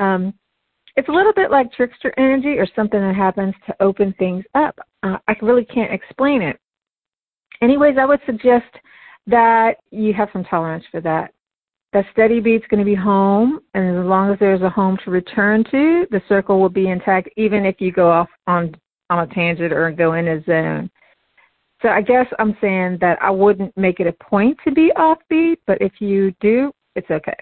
Um, 0.00 0.34
it's 0.96 1.08
a 1.08 1.12
little 1.12 1.32
bit 1.32 1.50
like 1.50 1.72
trickster 1.72 2.12
energy 2.16 2.58
or 2.58 2.66
something 2.74 3.00
that 3.00 3.14
happens 3.14 3.54
to 3.66 3.76
open 3.80 4.14
things 4.18 4.44
up. 4.54 4.76
Uh, 5.02 5.18
I 5.28 5.36
really 5.42 5.64
can't 5.64 5.92
explain 5.92 6.42
it 6.42 6.58
anyways, 7.62 7.96
I 7.98 8.06
would 8.06 8.20
suggest 8.26 8.64
that 9.26 9.76
you 9.90 10.12
have 10.14 10.28
some 10.32 10.44
tolerance 10.44 10.84
for 10.90 11.00
that. 11.02 11.32
That 11.92 12.04
steady 12.12 12.40
beat's 12.40 12.66
going 12.68 12.80
to 12.80 12.84
be 12.84 12.94
home, 12.94 13.60
and 13.74 13.98
as 13.98 14.04
long 14.04 14.32
as 14.32 14.38
there's 14.38 14.62
a 14.62 14.68
home 14.68 14.98
to 15.04 15.10
return 15.10 15.64
to, 15.70 16.06
the 16.10 16.20
circle 16.28 16.60
will 16.60 16.68
be 16.68 16.90
intact, 16.90 17.28
even 17.36 17.64
if 17.64 17.80
you 17.80 17.92
go 17.92 18.10
off 18.10 18.28
on 18.46 18.74
on 19.08 19.20
a 19.20 19.26
tangent 19.34 19.72
or 19.72 19.90
go 19.92 20.14
in 20.14 20.28
a 20.28 20.42
zone. 20.44 20.90
So 21.82 21.88
I 21.88 22.02
guess 22.02 22.26
I'm 22.38 22.56
saying 22.60 22.98
that 23.00 23.18
I 23.22 23.30
wouldn't 23.30 23.76
make 23.76 24.00
it 24.00 24.06
a 24.06 24.24
point 24.24 24.58
to 24.64 24.72
be 24.72 24.90
offbeat, 24.96 25.58
but 25.66 25.78
if 25.80 25.92
you 26.00 26.34
do, 26.40 26.72
it's 26.96 27.10
okay. 27.10 27.36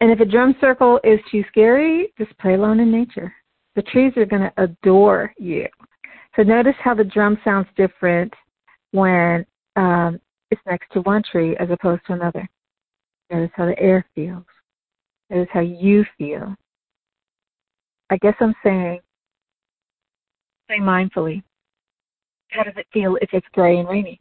And 0.00 0.10
if 0.10 0.20
a 0.20 0.24
drum 0.24 0.54
circle 0.60 1.00
is 1.04 1.20
too 1.30 1.44
scary, 1.48 2.12
just 2.18 2.36
play 2.38 2.54
alone 2.54 2.80
in 2.80 2.90
nature. 2.90 3.32
The 3.76 3.82
trees 3.82 4.12
are 4.16 4.24
going 4.24 4.42
to 4.42 4.52
adore 4.56 5.32
you. 5.38 5.66
So 6.34 6.42
notice 6.42 6.74
how 6.82 6.94
the 6.94 7.04
drum 7.04 7.38
sounds 7.44 7.66
different 7.76 8.32
when 8.92 9.44
um, 9.76 10.20
it's 10.50 10.60
next 10.66 10.90
to 10.92 11.00
one 11.02 11.22
tree 11.30 11.56
as 11.58 11.68
opposed 11.70 12.02
to 12.06 12.12
another. 12.12 12.48
Notice 13.30 13.50
how 13.54 13.66
the 13.66 13.78
air 13.78 14.06
feels. 14.14 14.44
Notice 15.30 15.48
how 15.52 15.60
you 15.60 16.04
feel. 16.16 16.54
I 18.10 18.16
guess 18.18 18.34
I'm 18.40 18.54
saying, 18.64 19.00
say 20.68 20.78
mindfully, 20.78 21.42
how 22.50 22.62
does 22.62 22.74
it 22.76 22.86
feel 22.92 23.16
if 23.20 23.30
it's 23.32 23.46
gray 23.52 23.78
and 23.78 23.88
rainy? 23.88 24.20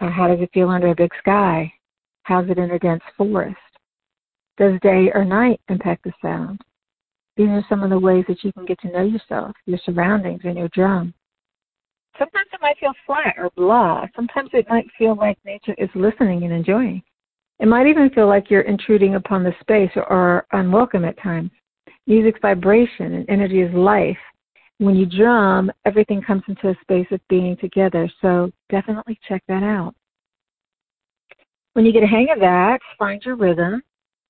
Or 0.00 0.10
how 0.10 0.28
does 0.28 0.40
it 0.40 0.50
feel 0.52 0.68
under 0.68 0.88
a 0.88 0.94
big 0.94 1.10
sky? 1.18 1.72
How's 2.24 2.48
it 2.50 2.58
in 2.58 2.70
a 2.70 2.78
dense 2.78 3.02
forest? 3.16 3.56
Does 4.58 4.78
day 4.82 5.10
or 5.14 5.24
night 5.24 5.60
impact 5.68 6.04
the 6.04 6.12
sound? 6.22 6.60
These 7.36 7.48
are 7.48 7.64
some 7.68 7.82
of 7.82 7.90
the 7.90 7.98
ways 7.98 8.24
that 8.28 8.44
you 8.44 8.52
can 8.52 8.64
get 8.64 8.78
to 8.80 8.92
know 8.92 9.02
yourself, 9.02 9.56
your 9.66 9.80
surroundings, 9.84 10.42
and 10.44 10.56
your 10.56 10.68
drum. 10.68 11.14
Sometimes 12.18 12.46
it 12.52 12.60
might 12.62 12.78
feel 12.78 12.92
flat 13.06 13.34
or 13.38 13.50
blah. 13.56 14.06
Sometimes 14.14 14.50
it 14.52 14.68
might 14.68 14.86
feel 14.96 15.16
like 15.16 15.38
nature 15.44 15.74
is 15.78 15.90
listening 15.94 16.44
and 16.44 16.52
enjoying. 16.52 17.02
It 17.60 17.66
might 17.66 17.86
even 17.86 18.10
feel 18.10 18.28
like 18.28 18.50
you're 18.50 18.62
intruding 18.62 19.14
upon 19.14 19.42
the 19.42 19.54
space 19.60 19.90
or, 19.96 20.46
unwelcome 20.52 21.04
at 21.04 21.20
times. 21.20 21.50
Music's 22.06 22.40
vibration 22.40 23.14
and 23.14 23.28
energy 23.28 23.60
is 23.60 23.72
life. 23.74 24.18
When 24.78 24.96
you 24.96 25.06
drum, 25.06 25.70
everything 25.84 26.20
comes 26.20 26.42
into 26.48 26.68
a 26.68 26.76
space 26.82 27.06
of 27.10 27.20
being 27.28 27.56
together. 27.56 28.10
So 28.20 28.50
definitely 28.70 29.18
check 29.28 29.42
that 29.48 29.62
out. 29.62 29.94
When 31.74 31.84
you 31.84 31.92
get 31.92 32.02
a 32.02 32.08
hang 32.08 32.28
of 32.30 32.40
that, 32.40 32.78
find 32.98 33.22
your 33.24 33.36
rhythm 33.36 33.82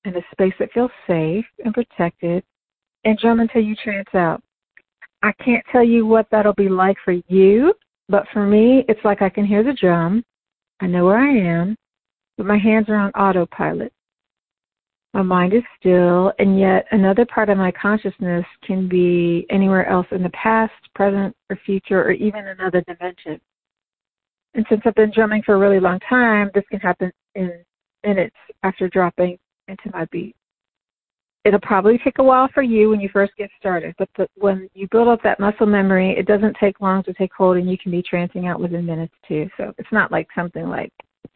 in 0.05 0.17
a 0.17 0.21
space 0.33 0.55
that 0.59 0.73
feels 0.73 0.91
safe 1.07 1.45
and 1.65 1.75
protected 1.75 2.43
and 3.05 3.19
drum 3.19 3.41
until 3.41 3.63
you 3.63 3.75
trance 3.77 4.09
out. 4.15 4.43
I 5.25 5.33
can't 5.43 5.65
tell 5.73 5.83
you 5.83 6.05
what 6.05 6.27
that'll 6.31 6.53
be 6.53 6.69
like 6.69 6.99
for 7.03 7.15
you, 7.29 7.73
but 8.11 8.27
for 8.31 8.45
me, 8.45 8.85
it's 8.91 9.01
like 9.05 9.23
I 9.23 9.31
can 9.31 9.47
hear 9.47 9.65
the 9.65 9.73
drum. 9.73 10.23
I 10.81 10.87
know 10.87 11.07
where 11.07 11.17
I 11.17 11.35
am, 11.35 11.77
but 12.37 12.45
my 12.45 12.59
hands 12.59 12.91
are 12.91 12.97
on 12.97 13.11
autopilot. 13.13 13.91
My 15.15 15.23
mind 15.23 15.55
is 15.55 15.63
still, 15.81 16.31
and 16.39 16.61
yet 16.61 16.85
another 16.91 17.25
part 17.25 17.49
of 17.49 17.57
my 17.57 17.73
consciousness 17.73 18.45
can 18.65 18.87
be 18.87 19.47
anywhere 19.49 19.89
else 19.89 20.07
in 20.11 20.23
the 20.23 20.29
past, 20.31 20.75
present, 20.95 21.35
or 21.49 21.59
future, 21.65 22.03
or 22.03 22.13
even 22.13 22.49
another 22.49 22.83
dimension. 22.87 23.41
And 24.53 24.67
since 24.69 24.83
I've 24.85 24.95
been 24.95 25.11
drumming 25.11 25.43
for 25.47 25.55
a 25.55 25.59
really 25.59 25.81
long 25.81 26.01
time, 26.01 26.51
this 26.53 26.65
can 26.71 26.81
happen 26.81 27.11
in 27.35 27.51
minutes 28.05 28.37
after 28.63 28.91
dropping 28.91 29.39
into 29.69 29.91
my 29.91 30.05
beat 30.13 30.37
it'll 31.45 31.61
probably 31.61 31.99
take 31.99 32.19
a 32.19 32.23
while 32.23 32.49
for 32.55 32.63
you 32.63 32.89
when 32.89 33.01
you 33.01 33.09
first 33.13 33.33
get 33.37 33.51
started, 33.59 33.95
but 33.99 34.09
the, 34.17 34.27
when 34.37 34.69
you 34.75 34.89
build 34.91 35.09
up 35.09 35.23
that 35.23 35.39
muscle 35.39 35.67
memory, 35.67 36.15
it 36.19 36.27
doesn't 36.27 36.57
take 36.59 36.81
long 36.81 37.03
to 37.05 37.13
take 37.13 37.33
hold, 37.33 37.59
and 37.59 37.71
you 37.71 37.77
can 37.77 37.91
be 37.91 38.03
trancing 38.03 38.47
out 38.47 38.61
within 38.61 38.87
minutes 38.87 39.15
too. 39.29 39.49
So 39.57 39.73
it's 39.79 39.93
not 39.93 40.11
like 40.11 40.27
something 40.35 40.69
like 40.69 40.93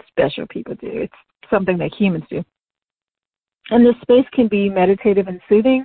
special 0.08 0.46
people 0.48 0.74
do. 0.76 0.90
It's 0.90 1.12
something 1.50 1.76
that 1.78 1.94
humans 1.94 2.24
do. 2.30 2.42
And 3.70 3.84
this 3.84 4.00
space 4.00 4.26
can 4.32 4.48
be 4.48 4.70
meditative 4.70 5.28
and 5.28 5.40
soothing. 5.48 5.84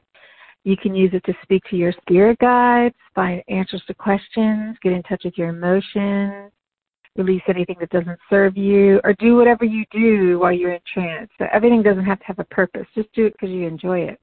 You 0.63 0.77
can 0.77 0.95
use 0.95 1.11
it 1.13 1.25
to 1.25 1.33
speak 1.43 1.63
to 1.69 1.75
your 1.75 1.91
spirit 2.01 2.39
guides, 2.39 2.95
find 3.13 3.43
answers 3.49 3.83
to 3.87 3.93
questions, 3.93 4.77
get 4.81 4.93
in 4.93 5.03
touch 5.03 5.23
with 5.25 5.37
your 5.37 5.49
emotions, 5.49 6.51
release 7.15 7.41
anything 7.47 7.75
that 7.79 7.89
doesn't 7.89 8.19
serve 8.29 8.57
you, 8.57 8.99
or 9.03 9.13
do 9.13 9.35
whatever 9.35 9.65
you 9.65 9.85
do 9.91 10.39
while 10.39 10.51
you're 10.51 10.73
in 10.73 10.81
trance. 10.91 11.29
So 11.37 11.45
everything 11.53 11.83
doesn't 11.83 12.05
have 12.05 12.19
to 12.19 12.25
have 12.25 12.39
a 12.39 12.45
purpose. 12.45 12.87
Just 12.95 13.11
do 13.13 13.25
it 13.25 13.33
because 13.33 13.49
you 13.49 13.67
enjoy 13.67 13.99
it. 13.99 14.19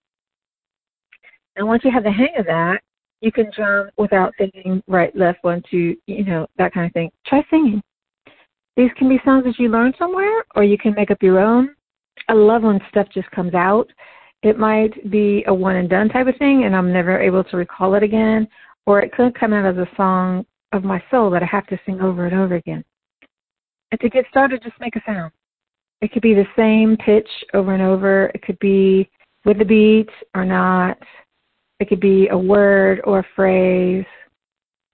And 1.56 1.66
once 1.66 1.84
you 1.84 1.90
have 1.90 2.04
the 2.04 2.10
hang 2.10 2.34
of 2.38 2.46
that, 2.46 2.80
you 3.20 3.30
can 3.30 3.50
drum 3.54 3.90
without 3.98 4.32
thinking 4.38 4.82
right, 4.86 5.14
left, 5.14 5.38
one, 5.42 5.62
two, 5.70 5.96
you 6.06 6.24
know, 6.24 6.46
that 6.56 6.72
kind 6.72 6.86
of 6.86 6.92
thing. 6.92 7.10
Try 7.26 7.44
singing. 7.50 7.82
These 8.76 8.90
can 8.96 9.08
be 9.08 9.20
songs 9.24 9.44
that 9.44 9.58
you 9.58 9.68
learn 9.68 9.92
somewhere, 9.98 10.44
or 10.54 10.64
you 10.64 10.78
can 10.78 10.94
make 10.94 11.10
up 11.10 11.22
your 11.22 11.38
own. 11.38 11.74
I 12.28 12.32
love 12.32 12.62
when 12.62 12.80
stuff 12.88 13.08
just 13.12 13.30
comes 13.32 13.54
out. 13.54 13.88
It 14.42 14.58
might 14.58 15.10
be 15.10 15.44
a 15.48 15.54
one 15.54 15.76
and 15.76 15.90
done 15.90 16.08
type 16.08 16.28
of 16.28 16.36
thing, 16.36 16.64
and 16.64 16.74
I'm 16.74 16.92
never 16.92 17.20
able 17.20 17.44
to 17.44 17.56
recall 17.56 17.94
it 17.94 18.02
again, 18.02 18.48
or 18.86 19.00
it 19.00 19.12
could 19.12 19.38
come 19.38 19.52
out 19.52 19.66
as 19.66 19.76
a 19.76 19.88
song 19.96 20.46
of 20.72 20.84
my 20.84 21.02
soul 21.10 21.30
that 21.30 21.42
I 21.42 21.46
have 21.46 21.66
to 21.68 21.80
sing 21.84 22.00
over 22.00 22.26
and 22.26 22.38
over 22.38 22.54
again. 22.54 22.84
And 23.90 24.00
to 24.00 24.08
get 24.08 24.24
started, 24.30 24.62
just 24.62 24.78
make 24.80 24.96
a 24.96 25.02
sound. 25.04 25.32
It 26.00 26.12
could 26.12 26.22
be 26.22 26.34
the 26.34 26.46
same 26.56 26.96
pitch 26.96 27.28
over 27.54 27.74
and 27.74 27.82
over. 27.82 28.26
It 28.34 28.42
could 28.42 28.58
be 28.58 29.10
with 29.44 29.58
the 29.58 29.64
beat 29.64 30.08
or 30.34 30.44
not. 30.44 30.98
It 31.80 31.88
could 31.88 32.00
be 32.00 32.28
a 32.28 32.38
word 32.38 33.00
or 33.04 33.20
a 33.20 33.26
phrase. 33.34 34.04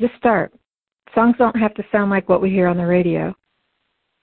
Just 0.01 0.15
start. 0.17 0.53
Songs 1.15 1.37
don't 1.39 1.57
have 1.57 1.75
to 1.75 1.85
sound 1.93 2.11
like 2.11 2.29
what 2.29 2.43
we 2.43 2.51
hear 2.51 2.69
on 2.69 2.77
the 2.77 2.87
radio. 2.87 3.35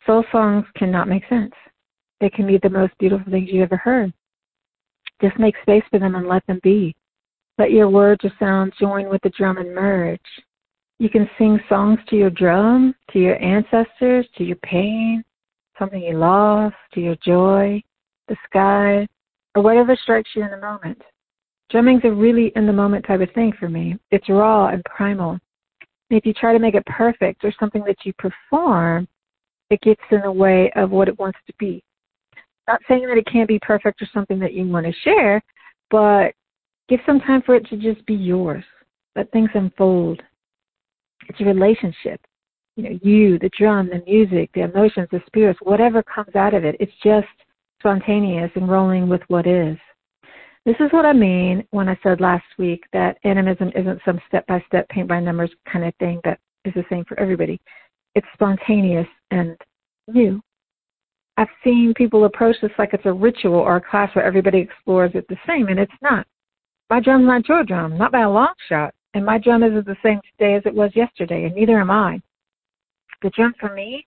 Soul 0.05 0.23
songs 0.31 0.65
cannot 0.75 1.07
make 1.07 1.23
sense. 1.29 1.53
They 2.19 2.29
can 2.29 2.45
be 2.45 2.57
the 2.57 2.69
most 2.69 2.93
beautiful 2.99 3.31
things 3.31 3.49
you've 3.51 3.63
ever 3.63 3.77
heard. 3.77 4.13
Just 5.21 5.39
make 5.39 5.55
space 5.61 5.83
for 5.89 5.99
them 5.99 6.15
and 6.15 6.27
let 6.27 6.45
them 6.47 6.59
be. 6.63 6.95
Let 7.57 7.71
your 7.71 7.89
words 7.89 8.25
or 8.25 8.31
sounds 8.39 8.73
join 8.79 9.09
with 9.09 9.21
the 9.21 9.29
drum 9.29 9.57
and 9.57 9.73
merge. 9.73 10.19
You 10.99 11.09
can 11.09 11.29
sing 11.37 11.59
songs 11.67 11.99
to 12.09 12.15
your 12.15 12.29
drum, 12.29 12.95
to 13.11 13.19
your 13.19 13.41
ancestors, 13.43 14.27
to 14.37 14.43
your 14.43 14.57
pain, 14.57 15.23
something 15.77 16.01
you 16.01 16.17
lost, 16.17 16.75
to 16.93 17.01
your 17.01 17.15
joy, 17.25 17.81
the 18.27 18.37
sky, 18.45 19.07
or 19.55 19.61
whatever 19.61 19.95
strikes 19.95 20.29
you 20.35 20.43
in 20.43 20.51
the 20.51 20.57
moment. 20.57 21.01
Drumming's 21.69 22.03
a 22.03 22.11
really 22.11 22.51
in 22.55 22.67
the 22.67 22.73
moment 22.73 23.05
type 23.05 23.21
of 23.21 23.31
thing 23.33 23.53
for 23.59 23.67
me. 23.67 23.97
It's 24.11 24.29
raw 24.29 24.67
and 24.67 24.83
primal. 24.85 25.31
And 26.09 26.19
if 26.19 26.25
you 26.25 26.33
try 26.33 26.53
to 26.53 26.59
make 26.59 26.75
it 26.75 26.85
perfect 26.85 27.43
or 27.43 27.53
something 27.59 27.83
that 27.85 27.97
you 28.03 28.13
perform, 28.13 29.07
it 29.69 29.81
gets 29.81 30.01
in 30.11 30.21
the 30.21 30.31
way 30.31 30.71
of 30.75 30.91
what 30.91 31.07
it 31.07 31.17
wants 31.17 31.39
to 31.47 31.53
be. 31.57 31.83
Not 32.67 32.81
saying 32.87 33.07
that 33.07 33.17
it 33.17 33.25
can't 33.25 33.47
be 33.47 33.59
perfect 33.59 34.01
or 34.01 34.07
something 34.13 34.39
that 34.39 34.53
you 34.53 34.67
want 34.67 34.85
to 34.85 34.93
share, 35.03 35.41
but 35.89 36.33
give 36.87 36.99
some 37.05 37.19
time 37.19 37.41
for 37.41 37.55
it 37.55 37.67
to 37.69 37.77
just 37.77 38.05
be 38.05 38.13
yours. 38.13 38.63
Let 39.15 39.31
things 39.31 39.49
unfold. 39.53 40.21
It's 41.27 41.41
a 41.41 41.45
relationship. 41.45 42.19
You 42.75 42.83
know, 42.83 42.99
you, 43.01 43.39
the 43.39 43.51
drum, 43.57 43.89
the 43.89 44.03
music, 44.05 44.49
the 44.53 44.61
emotions, 44.61 45.07
the 45.11 45.21
spirits, 45.27 45.59
whatever 45.61 46.01
comes 46.03 46.35
out 46.35 46.53
of 46.53 46.65
it, 46.65 46.75
it's 46.79 46.91
just 47.03 47.27
spontaneous 47.79 48.49
and 48.55 48.69
rolling 48.69 49.07
with 49.09 49.21
what 49.27 49.45
is. 49.45 49.77
This 50.65 50.75
is 50.79 50.91
what 50.91 51.05
I 51.05 51.13
mean 51.13 51.67
when 51.71 51.89
I 51.89 51.99
said 52.01 52.21
last 52.21 52.45
week 52.57 52.85
that 52.93 53.17
animism 53.25 53.71
isn't 53.75 54.01
some 54.05 54.19
step 54.27 54.47
by 54.47 54.63
step, 54.67 54.87
paint 54.89 55.09
by 55.09 55.19
numbers 55.19 55.51
kind 55.71 55.85
of 55.85 55.93
thing 55.95 56.21
that 56.23 56.39
is 56.63 56.73
the 56.73 56.85
same 56.89 57.03
for 57.05 57.19
everybody. 57.19 57.59
It's 58.15 58.27
spontaneous 58.33 59.07
and 59.31 59.57
new. 60.07 60.41
I've 61.35 61.49
seen 61.63 61.93
people 61.95 62.25
approach 62.25 62.55
this 62.61 62.71
like 62.77 62.93
it's 62.93 63.05
a 63.05 63.11
ritual 63.11 63.55
or 63.55 63.77
a 63.77 63.81
class 63.81 64.15
where 64.15 64.23
everybody 64.23 64.59
explores 64.59 65.11
it 65.15 65.27
the 65.27 65.37
same, 65.47 65.67
and 65.67 65.79
it's 65.79 65.91
not. 66.01 66.27
My 66.89 66.99
drum's 66.99 67.25
not 67.25 67.47
your 67.49 67.63
drum, 67.63 67.97
not 67.97 68.11
by 68.11 68.21
a 68.21 68.29
long 68.29 68.53
shot. 68.69 68.93
And 69.13 69.25
my 69.25 69.37
drum 69.37 69.63
isn't 69.63 69.85
the 69.85 69.97
same 70.03 70.19
today 70.31 70.55
as 70.55 70.63
it 70.65 70.73
was 70.73 70.91
yesterday, 70.95 71.45
and 71.45 71.55
neither 71.55 71.79
am 71.79 71.91
I. 71.91 72.21
The 73.21 73.29
drum 73.29 73.53
for 73.59 73.73
me 73.73 74.05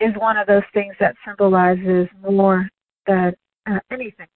is 0.00 0.14
one 0.16 0.36
of 0.36 0.46
those 0.46 0.62
things 0.72 0.94
that 0.98 1.14
symbolizes 1.26 2.08
more 2.22 2.68
than 3.06 3.34
uh, 3.66 3.78
anything 3.90 4.26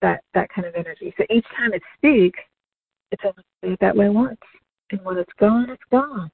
that 0.00 0.22
that 0.34 0.48
kind 0.50 0.66
of 0.66 0.74
energy. 0.74 1.12
So 1.16 1.24
each 1.30 1.46
time 1.56 1.72
it 1.72 1.82
speaks, 1.96 2.38
it's 3.10 3.22
only 3.24 3.44
stayed 3.58 3.78
that 3.80 3.96
way 3.96 4.08
once, 4.08 4.40
and 4.90 5.04
when 5.04 5.18
it's 5.18 5.32
gone, 5.38 5.70
it's 5.70 5.82
gone. 5.90 6.30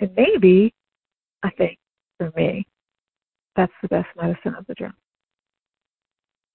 And 0.00 0.10
maybe, 0.16 0.72
I 1.42 1.50
think, 1.50 1.78
for 2.18 2.32
me, 2.36 2.66
that's 3.56 3.72
the 3.82 3.88
best 3.88 4.08
medicine 4.16 4.54
of 4.54 4.66
the 4.66 4.74
drum. 4.74 4.94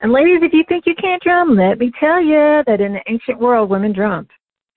And 0.01 0.11
ladies, 0.11 0.39
if 0.41 0.53
you 0.53 0.63
think 0.67 0.85
you 0.85 0.95
can't 0.95 1.21
drum, 1.21 1.55
let 1.55 1.77
me 1.77 1.91
tell 1.99 2.21
you 2.21 2.63
that 2.65 2.81
in 2.81 2.93
the 2.93 3.01
ancient 3.07 3.39
world, 3.39 3.69
women 3.69 3.91
drummed. 3.91 4.29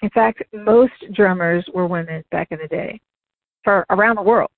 In 0.03 0.11
fact, 0.11 0.43
most 0.53 0.93
drummers 1.13 1.65
were 1.73 1.87
women 1.87 2.25
back 2.31 2.49
in 2.51 2.59
the 2.61 2.69
day, 2.69 3.01
for 3.65 3.87
around 3.91 4.17
the 4.17 4.23
world. 4.23 4.51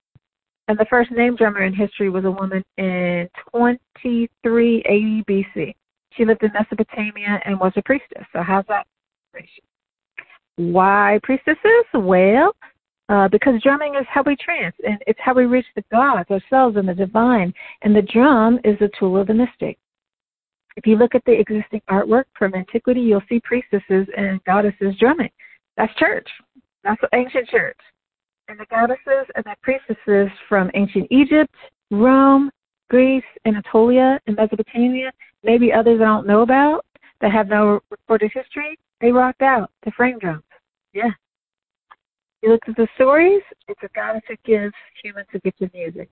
And 0.69 0.79
the 0.79 0.87
first 0.89 1.11
named 1.11 1.37
drummer 1.37 1.65
in 1.65 1.75
history 1.75 2.09
was 2.09 2.25
a 2.25 2.31
woman 2.31 2.65
in 2.79 3.29
2380 3.53 5.25
BC. 5.29 5.75
She 6.17 6.25
lived 6.25 6.43
in 6.43 6.53
Mesopotamia 6.55 7.41
and 7.45 7.61
was 7.61 7.73
a 7.77 7.83
priestess. 7.83 8.25
So 8.33 8.43
how's 8.43 8.65
that? 8.69 8.87
Why 10.57 11.19
priestesses? 11.23 11.85
Well, 11.93 12.55
uh, 13.11 13.29
because 13.29 13.61
drumming 13.63 13.97
is 13.97 14.07
how 14.09 14.23
we 14.25 14.37
trance, 14.37 14.77
and 14.87 14.97
it's 15.07 15.19
how 15.23 15.35
we 15.35 15.45
reach 15.45 15.67
the 15.77 15.85
gods, 15.91 16.31
ourselves, 16.31 16.77
and 16.77 16.89
the 16.89 16.95
divine. 16.95 17.53
And 17.83 17.95
the 17.95 18.03
drum 18.03 18.59
is 18.65 18.81
a 18.81 18.89
tool 18.99 19.19
of 19.19 19.27
the 19.27 19.35
mystic. 19.35 19.77
If 20.77 20.87
you 20.87 20.97
look 20.97 21.15
at 21.15 21.25
the 21.25 21.39
existing 21.39 21.83
artwork 21.91 22.25
from 22.39 22.55
antiquity, 22.55 23.01
you'll 23.01 23.23
see 23.29 23.41
priestesses 23.45 24.07
and 24.17 24.43
goddesses 24.45 24.97
drumming. 24.99 25.31
That's 25.77 25.95
church. 25.97 26.29
That's 26.83 27.01
ancient 27.13 27.49
church. 27.49 27.79
And 28.49 28.59
the 28.59 28.67
goddesses 28.71 29.27
and 29.35 29.45
the 29.45 29.57
priestesses 29.63 30.29
from 30.49 30.71
ancient 30.75 31.07
Egypt, 31.11 31.55
Rome, 31.91 32.51
Greece, 32.91 33.25
Anatolia, 33.47 34.21
and 34.27 34.37
Mesopotamia, 34.37 35.11
maybe 35.43 35.73
others 35.73 36.01
I 36.01 36.05
don't 36.05 36.27
know 36.27 36.43
about 36.43 36.85
that 37.21 37.33
have 37.33 37.49
no 37.49 37.81
recorded 37.91 38.31
history, 38.35 38.79
they 39.01 39.11
rocked 39.11 39.43
out 39.43 39.71
the 39.85 39.91
frame 39.93 40.19
drums. 40.19 40.43
Yeah. 40.93 41.11
You 42.43 42.51
look 42.51 42.63
at 42.69 42.77
the 42.77 42.87
stories, 42.95 43.43
it's 43.69 43.81
a 43.83 43.89
goddess 43.95 44.23
who 44.29 44.35
gives 44.45 44.75
humans 45.03 45.29
a 45.33 45.39
gift 45.39 45.63
of 45.63 45.73
music. 45.73 46.11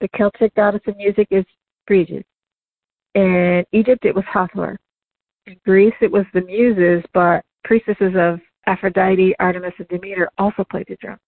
The 0.00 0.08
Celtic 0.16 0.54
goddess 0.54 0.80
of 0.88 0.96
music 0.96 1.28
is 1.30 1.44
Brigid. 1.86 2.24
In 3.14 3.64
Egypt, 3.72 4.04
it 4.04 4.14
was 4.14 4.24
Hathor. 4.32 4.78
In 5.46 5.56
Greece, 5.64 5.94
it 6.00 6.10
was 6.10 6.24
the 6.34 6.40
Muses, 6.42 7.04
but 7.14 7.44
priestesses 7.64 8.14
of 8.16 8.40
Aphrodite, 8.68 9.34
Artemis, 9.40 9.72
and 9.78 9.88
Demeter 9.88 10.28
also 10.36 10.62
played 10.62 10.86
the 10.88 10.96
drum. 10.96 11.18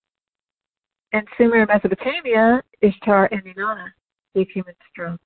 In 1.12 1.22
Sumer, 1.38 1.62
and 1.62 1.68
Mesopotamia, 1.68 2.62
Ishtar 2.83 3.31
and 3.33 3.42
Inanna 3.42 3.87
gave 4.35 4.48
humans 4.50 4.76
drums. 4.94 5.18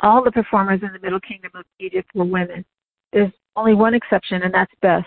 All 0.00 0.24
the 0.24 0.32
performers 0.32 0.80
in 0.82 0.92
the 0.92 0.98
Middle 0.98 1.20
Kingdom 1.20 1.50
of 1.54 1.64
Egypt 1.78 2.08
were 2.14 2.24
women. 2.24 2.64
There's 3.12 3.30
only 3.56 3.74
one 3.74 3.92
exception, 3.94 4.42
and 4.42 4.52
that's 4.52 4.72
Bes. 4.80 5.04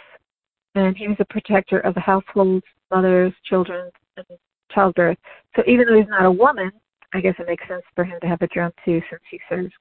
And 0.76 0.96
he 0.96 1.08
was 1.08 1.18
a 1.20 1.26
protector 1.26 1.80
of 1.80 1.96
the 1.96 2.00
households, 2.00 2.66
mothers, 2.92 3.34
children, 3.46 3.90
and 4.16 4.26
childbirth. 4.72 5.18
So 5.56 5.64
even 5.68 5.88
though 5.88 5.98
he's 5.98 6.08
not 6.08 6.26
a 6.26 6.32
woman, 6.32 6.72
I 7.14 7.22
guess 7.22 7.36
it 7.40 7.48
makes 7.48 7.68
sense 7.68 7.84
for 7.96 8.04
him 8.04 8.20
to 8.22 8.28
have 8.28 8.42
a 8.44 8.48
drum 8.48 8.72
too, 8.86 9.02
since 9.10 9.22
he 9.32 9.40
serves. 9.50 9.74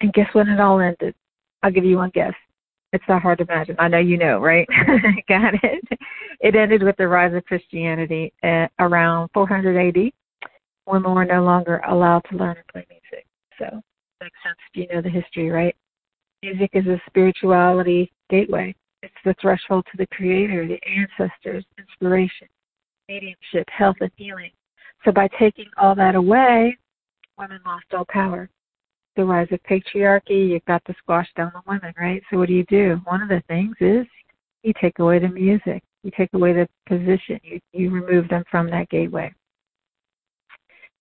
And 0.00 0.12
guess 0.12 0.28
when 0.32 0.48
it 0.48 0.60
all 0.60 0.80
ended? 0.80 1.14
I'll 1.62 1.70
give 1.70 1.84
you 1.84 1.98
one 1.98 2.10
guess. 2.12 2.34
It's 2.92 3.04
not 3.08 3.22
hard 3.22 3.38
to 3.38 3.44
imagine. 3.44 3.76
I 3.78 3.88
know 3.88 3.98
you 3.98 4.16
know, 4.16 4.40
right? 4.40 4.66
Got 5.28 5.54
it. 5.62 5.84
It 6.40 6.56
ended 6.56 6.82
with 6.82 6.96
the 6.96 7.06
rise 7.06 7.34
of 7.34 7.44
Christianity 7.44 8.32
at 8.42 8.72
around 8.80 9.28
400 9.32 9.88
AD. 9.88 10.12
Women 10.86 11.14
were 11.14 11.24
no 11.24 11.44
longer 11.44 11.80
allowed 11.88 12.22
to 12.30 12.36
learn 12.36 12.56
and 12.56 12.66
play 12.72 12.86
music. 12.90 13.26
So 13.58 13.80
makes 14.20 14.36
sense 14.42 14.56
if 14.72 14.76
you 14.80 14.94
know 14.94 15.02
the 15.02 15.10
history, 15.10 15.50
right? 15.50 15.76
Music 16.42 16.70
is 16.72 16.86
a 16.86 17.00
spirituality 17.06 18.10
gateway. 18.28 18.74
It's 19.02 19.14
the 19.24 19.34
threshold 19.40 19.86
to 19.92 19.96
the 19.96 20.06
Creator, 20.08 20.66
the 20.66 20.80
ancestors, 20.88 21.64
inspiration, 21.78 22.48
mediumship, 23.08 23.68
health, 23.68 23.96
and 24.00 24.10
healing. 24.16 24.50
So 25.04 25.12
by 25.12 25.28
taking 25.38 25.66
all 25.76 25.94
that 25.94 26.16
away, 26.16 26.76
women 27.38 27.60
lost 27.64 27.86
all 27.92 28.04
power 28.08 28.50
the 29.16 29.24
rise 29.24 29.48
of 29.50 29.60
patriarchy, 29.64 30.50
you've 30.50 30.64
got 30.64 30.84
to 30.86 30.94
squash 30.98 31.28
down 31.36 31.52
the 31.54 31.62
women, 31.66 31.92
right? 31.98 32.22
So 32.30 32.38
what 32.38 32.48
do 32.48 32.54
you 32.54 32.64
do? 32.64 33.00
One 33.04 33.22
of 33.22 33.28
the 33.28 33.42
things 33.48 33.76
is 33.80 34.06
you 34.62 34.72
take 34.80 34.98
away 34.98 35.18
the 35.18 35.28
music, 35.28 35.82
you 36.02 36.10
take 36.16 36.30
away 36.32 36.52
the 36.52 36.68
position, 36.88 37.38
you, 37.42 37.60
you 37.72 37.90
remove 37.90 38.28
them 38.28 38.44
from 38.50 38.70
that 38.70 38.88
gateway. 38.88 39.32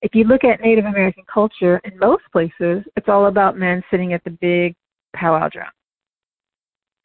If 0.01 0.15
you 0.15 0.23
look 0.23 0.45
at 0.45 0.61
Native 0.61 0.85
American 0.85 1.25
culture, 1.31 1.79
in 1.83 1.99
most 1.99 2.23
places, 2.31 2.83
it's 2.95 3.09
all 3.09 3.27
about 3.27 3.57
men 3.57 3.83
sitting 3.91 4.13
at 4.13 4.23
the 4.23 4.31
big 4.31 4.73
powwow 5.13 5.49
drum. 5.49 5.67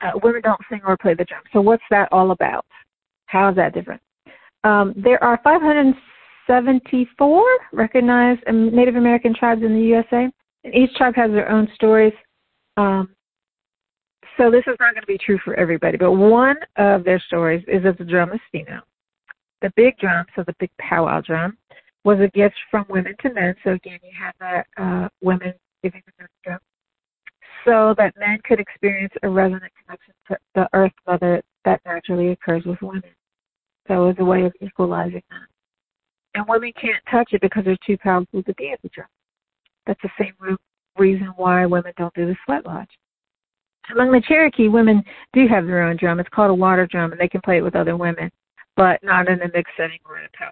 Uh, 0.01 0.13
women 0.23 0.41
don't 0.43 0.61
sing 0.71 0.81
or 0.87 0.97
play 0.97 1.15
the 1.15 1.25
drum. 1.25 1.43
So 1.53 1.61
what's 1.61 1.83
that 1.91 2.09
all 2.13 2.31
about? 2.31 2.65
How 3.27 3.49
is 3.49 3.57
that 3.57 3.75
different? 3.75 4.01
Um, 4.63 4.95
there 4.97 5.21
are 5.25 5.41
574 5.43 7.45
recognized 7.73 8.43
Native 8.49 8.95
American 8.97 9.35
tribes 9.35 9.63
in 9.63 9.75
the 9.75 9.81
USA 9.81 10.31
and 10.65 10.75
each 10.75 10.95
tribe 10.95 11.15
has 11.15 11.31
their 11.31 11.51
own 11.51 11.69
stories. 11.75 12.13
Um, 12.77 13.11
so 14.37 14.51
this 14.51 14.65
is 14.67 14.77
not 14.81 14.95
going 14.95 15.03
to 15.03 15.07
be 15.07 15.19
true 15.19 15.39
for 15.45 15.55
everybody, 15.55 15.97
but 15.97 16.13
one 16.13 16.57
of 16.77 17.05
their 17.05 17.21
stories 17.21 17.65
is 17.69 17.85
that 17.85 17.99
the 17.99 18.05
drum 18.05 18.33
is 18.33 18.41
female. 18.51 18.81
The 19.63 19.73
big 19.77 19.97
drum, 19.99 20.27
so 20.35 20.43
the 20.47 20.55
big 20.59 20.71
powwow 20.79 21.21
drum, 21.21 21.57
was 22.05 22.19
a 22.21 22.29
gift 22.29 22.57
from 22.71 22.85
women 22.89 23.15
to 23.23 23.33
men. 23.33 23.55
So 23.63 23.73
again, 23.73 23.99
you 24.03 24.11
have 24.19 24.35
the 24.41 24.83
uh, 24.83 25.09
women 25.23 25.55
giving 25.83 26.03
the 26.19 26.27
drum, 26.45 26.59
so 27.65 27.95
that 27.97 28.15
men 28.19 28.39
could 28.45 28.61
experience 28.61 29.13
a 29.23 29.29
resonant 29.29 29.73
connection 29.85 30.15
to 30.29 30.37
the 30.55 30.69
Earth 30.73 30.93
Mother 31.07 31.43
that 31.65 31.81
naturally 31.87 32.31
occurs 32.31 32.65
with 32.65 32.81
women. 32.83 33.03
So 33.89 34.05
it 34.05 34.07
was 34.07 34.17
a 34.19 34.25
way 34.25 34.45
of 34.45 34.53
equalizing 34.61 35.23
that. 35.31 35.49
And 36.35 36.45
women 36.49 36.73
can't 36.79 37.03
touch 37.11 37.33
it 37.33 37.41
because 37.41 37.65
they're 37.65 37.77
too 37.87 37.97
powerful 37.99 38.43
to 38.43 38.55
be 38.55 38.71
at 38.73 38.83
the 38.83 38.89
drum. 38.89 39.07
That's 39.87 40.01
the 40.03 40.11
same 40.19 40.57
reason 40.99 41.33
why 41.37 41.67
women 41.67 41.93
don't 41.97 42.15
do 42.15 42.27
the 42.27 42.37
sweat 42.45 42.65
lodge. 42.67 42.89
Among 43.93 44.13
the 44.13 44.23
Cherokee, 44.27 44.69
women 44.69 45.05
do 45.33 45.47
have 45.47 45.67
their 45.67 45.83
own 45.83 45.97
drum. 45.97 46.21
It's 46.21 46.29
called 46.31 46.51
a 46.51 46.55
water 46.55 46.87
drum, 46.87 47.13
and 47.13 47.21
they 47.21 47.29
can 47.29 47.43
play 47.43 47.59
it 47.59 47.63
with 47.63 47.77
other 47.77 47.97
women. 47.97 48.31
but 48.77 49.03
not 49.03 49.29
in 49.29 49.41
a 49.43 49.49
mixed 49.53 49.75
setting 49.77 49.99
or 50.09 50.19
in 50.19 50.25
a 50.25 50.37
powwow. 50.37 50.51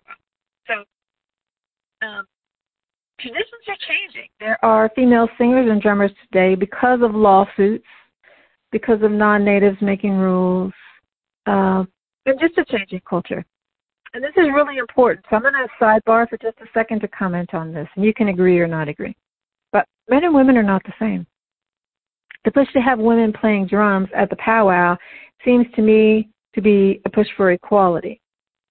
So 0.66 2.07
um, 2.07 2.25
traditions 3.21 3.62
are 3.68 3.77
changing. 3.88 4.29
There 4.40 4.62
are 4.64 4.90
female 4.95 5.29
singers 5.38 5.71
and 5.71 5.83
drummers 5.83 6.12
today 6.25 6.55
because 6.55 7.01
of 7.03 7.14
lawsuits, 7.14 7.85
because 8.71 9.03
of 9.03 9.11
non-natives 9.11 9.79
making 9.81 10.12
rules, 10.16 10.73
uh, 11.47 11.85
and 12.27 12.40
just 12.40 12.57
a 12.59 12.64
changing 12.64 13.03
culture. 13.09 13.45
And 14.14 14.23
this 14.23 14.33
is 14.37 14.47
really 14.55 14.79
important. 14.79 15.25
So 15.31 15.37
I'm 15.37 15.42
going 15.42 15.55
to 15.55 15.66
sidebar 15.81 16.29
for 16.29 16.37
just 16.38 16.59
a 16.61 16.66
second 16.75 17.01
to 17.01 17.09
comment 17.09 17.55
on 17.55 17.73
this, 17.73 17.88
and 17.97 18.05
you 18.05 18.12
can 18.12 18.29
agree 18.29 18.59
or 18.61 18.66
not 18.66 18.88
agree. 18.88 19.16
Men 20.09 20.25
and 20.25 20.35
women 20.35 20.57
are 20.57 20.62
not 20.62 20.83
the 20.85 20.93
same. 20.99 21.27
The 22.45 22.51
push 22.51 22.73
to 22.73 22.81
have 22.81 22.99
women 22.99 23.33
playing 23.33 23.67
drums 23.67 24.09
at 24.15 24.31
the 24.31 24.37
powwow 24.37 24.97
seems 25.45 25.67
to 25.77 25.83
me 25.83 26.29
to 26.55 26.61
be 26.61 27.01
a 27.05 27.11
push 27.11 27.29
for 27.37 27.53
equality. 27.53 28.21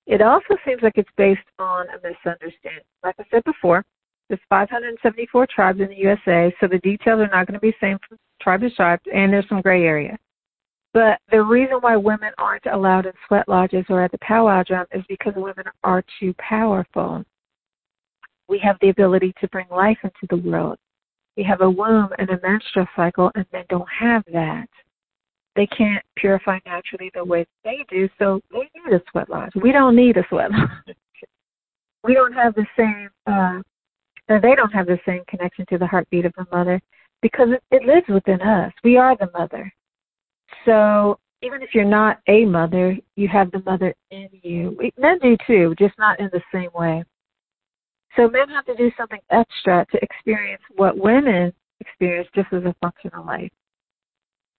It 0.07 0.21
also 0.21 0.57
seems 0.65 0.81
like 0.81 0.97
it's 0.97 1.09
based 1.15 1.39
on 1.57 1.85
a 1.89 1.95
misunderstanding. 2.03 2.83
Like 3.03 3.15
I 3.19 3.23
said 3.31 3.43
before, 3.45 3.85
there's 4.27 4.41
574 4.49 5.47
tribes 5.53 5.79
in 5.79 5.87
the 5.87 5.95
USA, 5.95 6.53
so 6.59 6.67
the 6.67 6.79
details 6.79 7.19
are 7.19 7.27
not 7.27 7.47
going 7.47 7.53
to 7.53 7.59
be 7.59 7.71
the 7.71 7.85
same 7.85 7.97
from 8.07 8.17
tribe 8.41 8.61
to 8.61 8.69
tribe, 8.71 8.99
and 9.13 9.31
there's 9.31 9.47
some 9.47 9.61
gray 9.61 9.83
area. 9.83 10.17
But 10.93 11.19
the 11.31 11.41
reason 11.41 11.77
why 11.77 11.95
women 11.95 12.31
aren't 12.37 12.65
allowed 12.65 13.05
in 13.05 13.13
sweat 13.27 13.47
lodges 13.47 13.85
or 13.89 14.01
at 14.01 14.11
the 14.11 14.17
powwow 14.19 14.63
drum 14.63 14.85
is 14.91 15.03
because 15.07 15.33
women 15.35 15.65
are 15.83 16.03
too 16.19 16.33
powerful. 16.37 17.23
We 18.49 18.59
have 18.59 18.77
the 18.81 18.89
ability 18.89 19.33
to 19.39 19.47
bring 19.49 19.67
life 19.69 19.97
into 20.03 20.27
the 20.29 20.49
world. 20.49 20.77
We 21.37 21.43
have 21.43 21.61
a 21.61 21.69
womb 21.69 22.09
and 22.17 22.29
a 22.29 22.39
menstrual 22.41 22.87
cycle, 22.95 23.31
and 23.35 23.45
men 23.53 23.65
don't 23.69 23.87
have 23.89 24.23
that. 24.33 24.67
They 25.55 25.67
can't 25.67 26.03
purify 26.15 26.59
naturally 26.65 27.11
the 27.13 27.23
way 27.23 27.45
they 27.63 27.85
do, 27.89 28.09
so 28.17 28.41
they 28.51 28.59
need 28.59 28.93
a 28.93 29.01
sweat 29.11 29.29
lodge. 29.29 29.51
We 29.55 29.71
don't 29.71 29.95
need 29.95 30.17
a 30.17 30.25
sweat 30.29 30.51
lodge. 30.51 30.69
we 32.03 32.13
don't 32.13 32.33
have 32.33 32.55
the 32.55 32.65
same, 32.77 33.09
uh, 33.27 33.61
they 34.27 34.55
don't 34.55 34.73
have 34.73 34.87
the 34.87 34.99
same 35.05 35.23
connection 35.27 35.65
to 35.69 35.77
the 35.77 35.87
heartbeat 35.87 36.25
of 36.25 36.33
the 36.37 36.45
mother 36.51 36.81
because 37.21 37.49
it, 37.49 37.63
it 37.71 37.83
lives 37.83 38.07
within 38.07 38.41
us. 38.41 38.71
We 38.83 38.97
are 38.97 39.15
the 39.17 39.29
mother. 39.33 39.71
So 40.65 41.19
even 41.41 41.61
if 41.61 41.73
you're 41.73 41.85
not 41.85 42.19
a 42.27 42.45
mother, 42.45 42.97
you 43.15 43.27
have 43.27 43.51
the 43.51 43.61
mother 43.65 43.93
in 44.11 44.29
you. 44.43 44.77
Men 44.97 45.19
do 45.19 45.35
too, 45.47 45.75
just 45.77 45.97
not 45.97 46.19
in 46.19 46.29
the 46.31 46.41
same 46.53 46.69
way. 46.73 47.03
So 48.15 48.29
men 48.29 48.49
have 48.49 48.65
to 48.65 48.75
do 48.75 48.91
something 48.97 49.21
extra 49.29 49.85
to 49.91 49.99
experience 50.03 50.61
what 50.75 50.97
women 50.97 51.53
experience 51.79 52.27
just 52.35 52.51
as 52.51 52.63
a 52.63 52.75
function 52.81 53.11
of 53.13 53.25
life. 53.25 53.51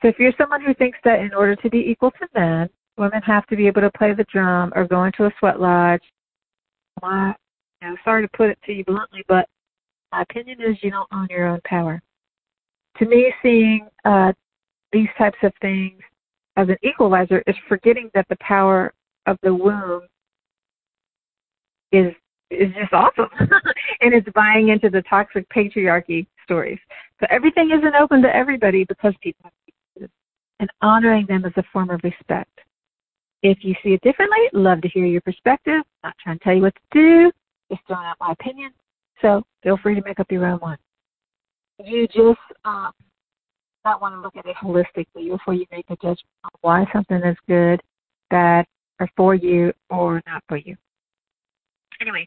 So 0.00 0.08
if 0.08 0.18
you're 0.18 0.32
someone 0.36 0.62
who 0.62 0.74
thinks 0.74 0.98
that 1.04 1.20
in 1.20 1.32
order 1.34 1.54
to 1.56 1.70
be 1.70 1.78
equal 1.78 2.10
to 2.12 2.28
men, 2.34 2.68
women 2.96 3.22
have 3.22 3.46
to 3.46 3.56
be 3.56 3.66
able 3.66 3.82
to 3.82 3.90
play 3.96 4.14
the 4.14 4.24
drum 4.24 4.72
or 4.74 4.86
go 4.86 5.04
into 5.04 5.26
a 5.26 5.32
sweat 5.38 5.60
lodge, 5.60 6.02
my, 7.00 7.34
you 7.80 7.88
know, 7.88 7.96
sorry 8.04 8.22
to 8.22 8.36
put 8.36 8.50
it 8.50 8.58
to 8.66 8.72
you 8.72 8.84
bluntly, 8.84 9.22
but 9.28 9.48
my 10.10 10.22
opinion 10.22 10.60
is 10.60 10.76
you 10.82 10.90
don't 10.90 11.08
own 11.12 11.26
your 11.30 11.46
own 11.46 11.60
power. 11.64 12.02
To 12.98 13.06
me, 13.06 13.32
seeing 13.42 13.88
uh, 14.04 14.32
these 14.92 15.08
types 15.16 15.38
of 15.42 15.52
things 15.60 16.00
as 16.56 16.68
an 16.68 16.76
equalizer 16.82 17.42
is 17.46 17.56
forgetting 17.68 18.10
that 18.14 18.26
the 18.28 18.36
power 18.40 18.92
of 19.26 19.38
the 19.42 19.54
womb 19.54 20.02
is 21.92 22.12
is 22.52 22.72
just 22.74 22.92
awesome. 22.92 23.28
And 24.00 24.14
it's 24.14 24.28
buying 24.34 24.68
into 24.68 24.90
the 24.90 25.02
toxic 25.02 25.48
patriarchy 25.48 26.26
stories. 26.44 26.78
So 27.20 27.26
everything 27.30 27.70
isn't 27.70 27.94
open 27.94 28.20
to 28.22 28.34
everybody 28.34 28.84
because 28.84 29.14
people 29.22 29.44
have 29.44 29.52
and 30.62 30.70
honoring 30.80 31.26
them 31.26 31.44
is 31.44 31.52
a 31.56 31.64
form 31.72 31.90
of 31.90 32.00
respect. 32.04 32.60
If 33.42 33.58
you 33.62 33.74
see 33.82 33.94
it 33.94 34.00
differently 34.02 34.38
love 34.52 34.80
to 34.82 34.88
hear 34.88 35.04
your 35.04 35.20
perspective. 35.20 35.82
Not 36.04 36.14
trying 36.22 36.38
to 36.38 36.44
tell 36.44 36.54
you 36.54 36.62
what 36.62 36.74
to 36.74 36.80
do. 36.92 37.32
Just 37.68 37.82
throwing 37.88 38.06
out 38.06 38.16
my 38.20 38.30
opinion. 38.30 38.70
So 39.20 39.42
feel 39.64 39.76
free 39.82 39.96
to 39.96 40.02
make 40.02 40.20
up 40.20 40.30
your 40.30 40.46
own 40.46 40.60
one. 40.60 40.78
You 41.84 42.06
just 42.06 42.38
um, 42.64 42.92
not 43.84 44.00
want 44.00 44.14
to 44.14 44.20
look 44.20 44.36
at 44.36 44.46
it 44.46 44.54
holistically 44.62 45.30
before 45.30 45.54
you 45.54 45.66
make 45.72 45.86
a 45.90 45.96
judgment 45.96 46.20
on 46.44 46.50
why 46.60 46.86
something 46.92 47.20
is 47.24 47.36
good, 47.48 47.82
bad, 48.30 48.64
or 49.00 49.08
for 49.16 49.34
you 49.34 49.72
or 49.90 50.22
not 50.28 50.44
for 50.48 50.58
you. 50.58 50.76
Anyway, 52.02 52.26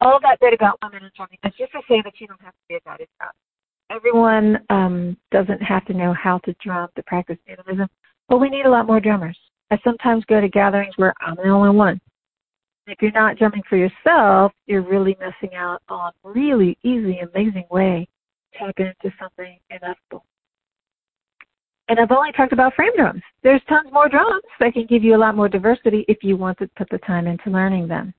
all 0.00 0.18
that 0.22 0.40
bit 0.40 0.54
about 0.54 0.78
women 0.82 1.02
and 1.02 1.12
drumming 1.14 1.38
is 1.44 1.52
just 1.58 1.70
to 1.72 1.80
say 1.86 2.00
that 2.02 2.14
you 2.18 2.26
don't 2.26 2.40
have 2.40 2.54
to 2.54 2.60
be 2.66 2.76
a 2.76 2.80
guided 2.80 3.08
drum. 3.20 3.30
Everyone 3.90 4.58
um, 4.70 5.18
doesn't 5.30 5.60
have 5.60 5.84
to 5.84 5.92
know 5.92 6.14
how 6.14 6.38
to 6.38 6.54
drum 6.64 6.88
to 6.96 7.02
practice 7.02 7.36
animism, 7.46 7.88
but 8.30 8.38
we 8.38 8.48
need 8.48 8.64
a 8.64 8.70
lot 8.70 8.86
more 8.86 9.00
drummers. 9.00 9.38
I 9.70 9.78
sometimes 9.84 10.24
go 10.24 10.40
to 10.40 10.48
gatherings 10.48 10.94
where 10.96 11.12
I'm 11.20 11.36
the 11.36 11.50
only 11.50 11.76
one. 11.76 12.00
If 12.86 13.02
you're 13.02 13.12
not 13.12 13.36
drumming 13.36 13.62
for 13.68 13.76
yourself, 13.76 14.52
you're 14.66 14.80
really 14.80 15.14
missing 15.20 15.54
out 15.54 15.82
on 15.90 16.12
really 16.24 16.78
easy, 16.82 17.18
amazing 17.18 17.66
way 17.70 18.08
to 18.54 18.58
tap 18.58 18.74
into 18.78 19.14
something 19.20 19.58
ineffable. 19.68 20.24
And 21.88 22.00
I've 22.00 22.10
only 22.10 22.32
talked 22.32 22.54
about 22.54 22.74
frame 22.74 22.96
drums. 22.96 23.20
There's 23.42 23.60
tons 23.68 23.90
more 23.92 24.08
drums 24.08 24.42
that 24.58 24.72
can 24.72 24.86
give 24.86 25.04
you 25.04 25.14
a 25.14 25.18
lot 25.18 25.36
more 25.36 25.50
diversity 25.50 26.06
if 26.08 26.24
you 26.24 26.38
want 26.38 26.56
to 26.58 26.70
put 26.78 26.88
the 26.88 26.98
time 26.98 27.26
into 27.26 27.50
learning 27.50 27.88
them. 27.88 28.14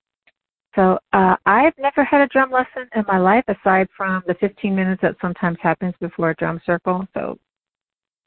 So 0.76 0.98
uh, 1.14 1.36
I've 1.46 1.74
never 1.78 2.04
had 2.04 2.22
a 2.22 2.28
drum 2.28 2.52
lesson 2.52 2.90
in 2.96 3.04
my 3.08 3.20
life 3.20 3.44
aside 3.48 3.88
from 3.96 4.24
the 4.28 4.34
15 4.36 4.76
minutes 4.76 5.02
that 5.04 5.16
sometimes 5.22 5.58
happens 5.62 5.94
before 6.00 6.32
a 6.32 6.36
drum 6.36 6.60
circle. 6.66 7.06
So 7.14 7.38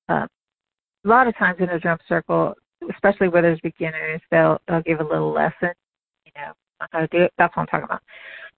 uh, 0.09 0.27
a 1.05 1.09
lot 1.09 1.27
of 1.27 1.37
times 1.37 1.59
in 1.61 1.71
a 1.71 1.79
drum 1.79 1.99
circle, 2.09 2.55
especially 2.93 3.29
where 3.29 3.43
there's 3.43 3.61
beginners, 3.61 4.21
they'll 4.31 4.61
they'll 4.69 4.83
give 4.83 5.01
a 5.01 5.05
little 5.05 5.33
lesson. 5.33 5.71
You 6.25 6.33
know, 6.37 6.53
how 6.93 7.01
to 7.01 7.07
do 7.09 7.23
it. 7.23 7.33
That's 7.37 7.57
what 7.57 7.63
I'm 7.63 7.67
talking 7.67 7.85
about. 7.85 8.03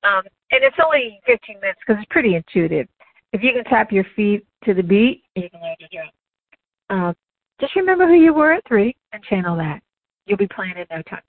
Um, 0.04 0.22
and 0.50 0.62
it's 0.62 0.76
only 0.84 1.20
15 1.26 1.60
minutes 1.60 1.80
because 1.86 2.00
it's 2.02 2.10
pretty 2.10 2.34
intuitive. 2.34 2.88
If 3.32 3.42
you 3.42 3.52
can 3.52 3.64
tap 3.64 3.92
your 3.92 4.04
feet 4.16 4.46
to 4.64 4.74
the 4.74 4.82
beat, 4.82 5.22
you 5.34 5.48
can 5.50 5.60
learn 5.60 5.76
to 5.80 5.88
drum. 5.88 6.08
Uh, 6.90 7.12
just 7.60 7.74
remember 7.74 8.06
who 8.06 8.14
you 8.14 8.32
were 8.32 8.52
at 8.52 8.66
three 8.66 8.96
and 9.12 9.22
channel 9.24 9.56
that. 9.56 9.80
You'll 10.26 10.38
be 10.38 10.48
playing 10.48 10.76
in 10.76 10.86
no 10.90 11.02
time. 11.02 11.22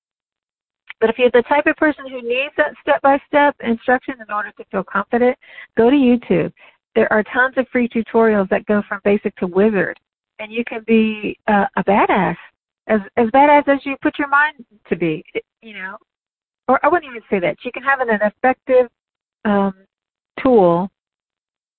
But 0.99 1.09
if 1.09 1.17
you're 1.17 1.31
the 1.31 1.43
type 1.43 1.65
of 1.65 1.75
person 1.77 2.09
who 2.09 2.21
needs 2.21 2.53
that 2.57 2.73
step 2.81 3.01
by 3.01 3.19
step 3.27 3.55
instruction 3.61 4.15
in 4.19 4.33
order 4.33 4.51
to 4.57 4.65
feel 4.71 4.83
confident, 4.83 5.37
go 5.77 5.89
to 5.89 5.95
YouTube. 5.95 6.51
There 6.95 7.11
are 7.13 7.23
tons 7.23 7.53
of 7.57 7.67
free 7.71 7.87
tutorials 7.87 8.49
that 8.49 8.65
go 8.65 8.81
from 8.87 8.99
basic 9.03 9.35
to 9.37 9.47
wizard, 9.47 9.97
and 10.39 10.51
you 10.51 10.63
can 10.65 10.83
be 10.85 11.37
uh, 11.47 11.65
a 11.77 11.83
badass, 11.83 12.35
as 12.87 12.99
as 13.15 13.27
badass 13.27 13.67
as 13.67 13.79
you 13.85 13.95
put 14.01 14.19
your 14.19 14.27
mind 14.27 14.65
to 14.89 14.95
be. 14.95 15.23
You 15.61 15.73
know, 15.73 15.97
or 16.67 16.79
I 16.83 16.89
wouldn't 16.89 17.09
even 17.09 17.23
say 17.29 17.39
that. 17.39 17.57
You 17.63 17.71
can 17.71 17.83
have 17.83 18.01
an, 18.01 18.09
an 18.09 18.19
effective 18.21 18.89
um, 19.45 19.73
tool 20.41 20.89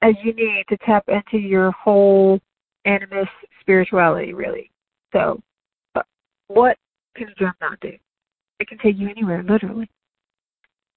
as 0.02 0.14
you 0.22 0.32
need 0.32 0.64
to 0.68 0.76
tap 0.78 1.04
into 1.08 1.38
your 1.38 1.72
whole 1.72 2.40
animist 2.86 3.28
spirituality, 3.60 4.32
really. 4.32 4.70
So, 5.12 5.40
what 6.48 6.76
can 7.16 7.28
a 7.28 7.34
drum 7.34 7.54
not 7.60 7.78
do? 7.80 7.92
It 8.60 8.68
can 8.68 8.78
take 8.78 8.98
you 8.98 9.08
anywhere, 9.08 9.42
literally. 9.42 9.90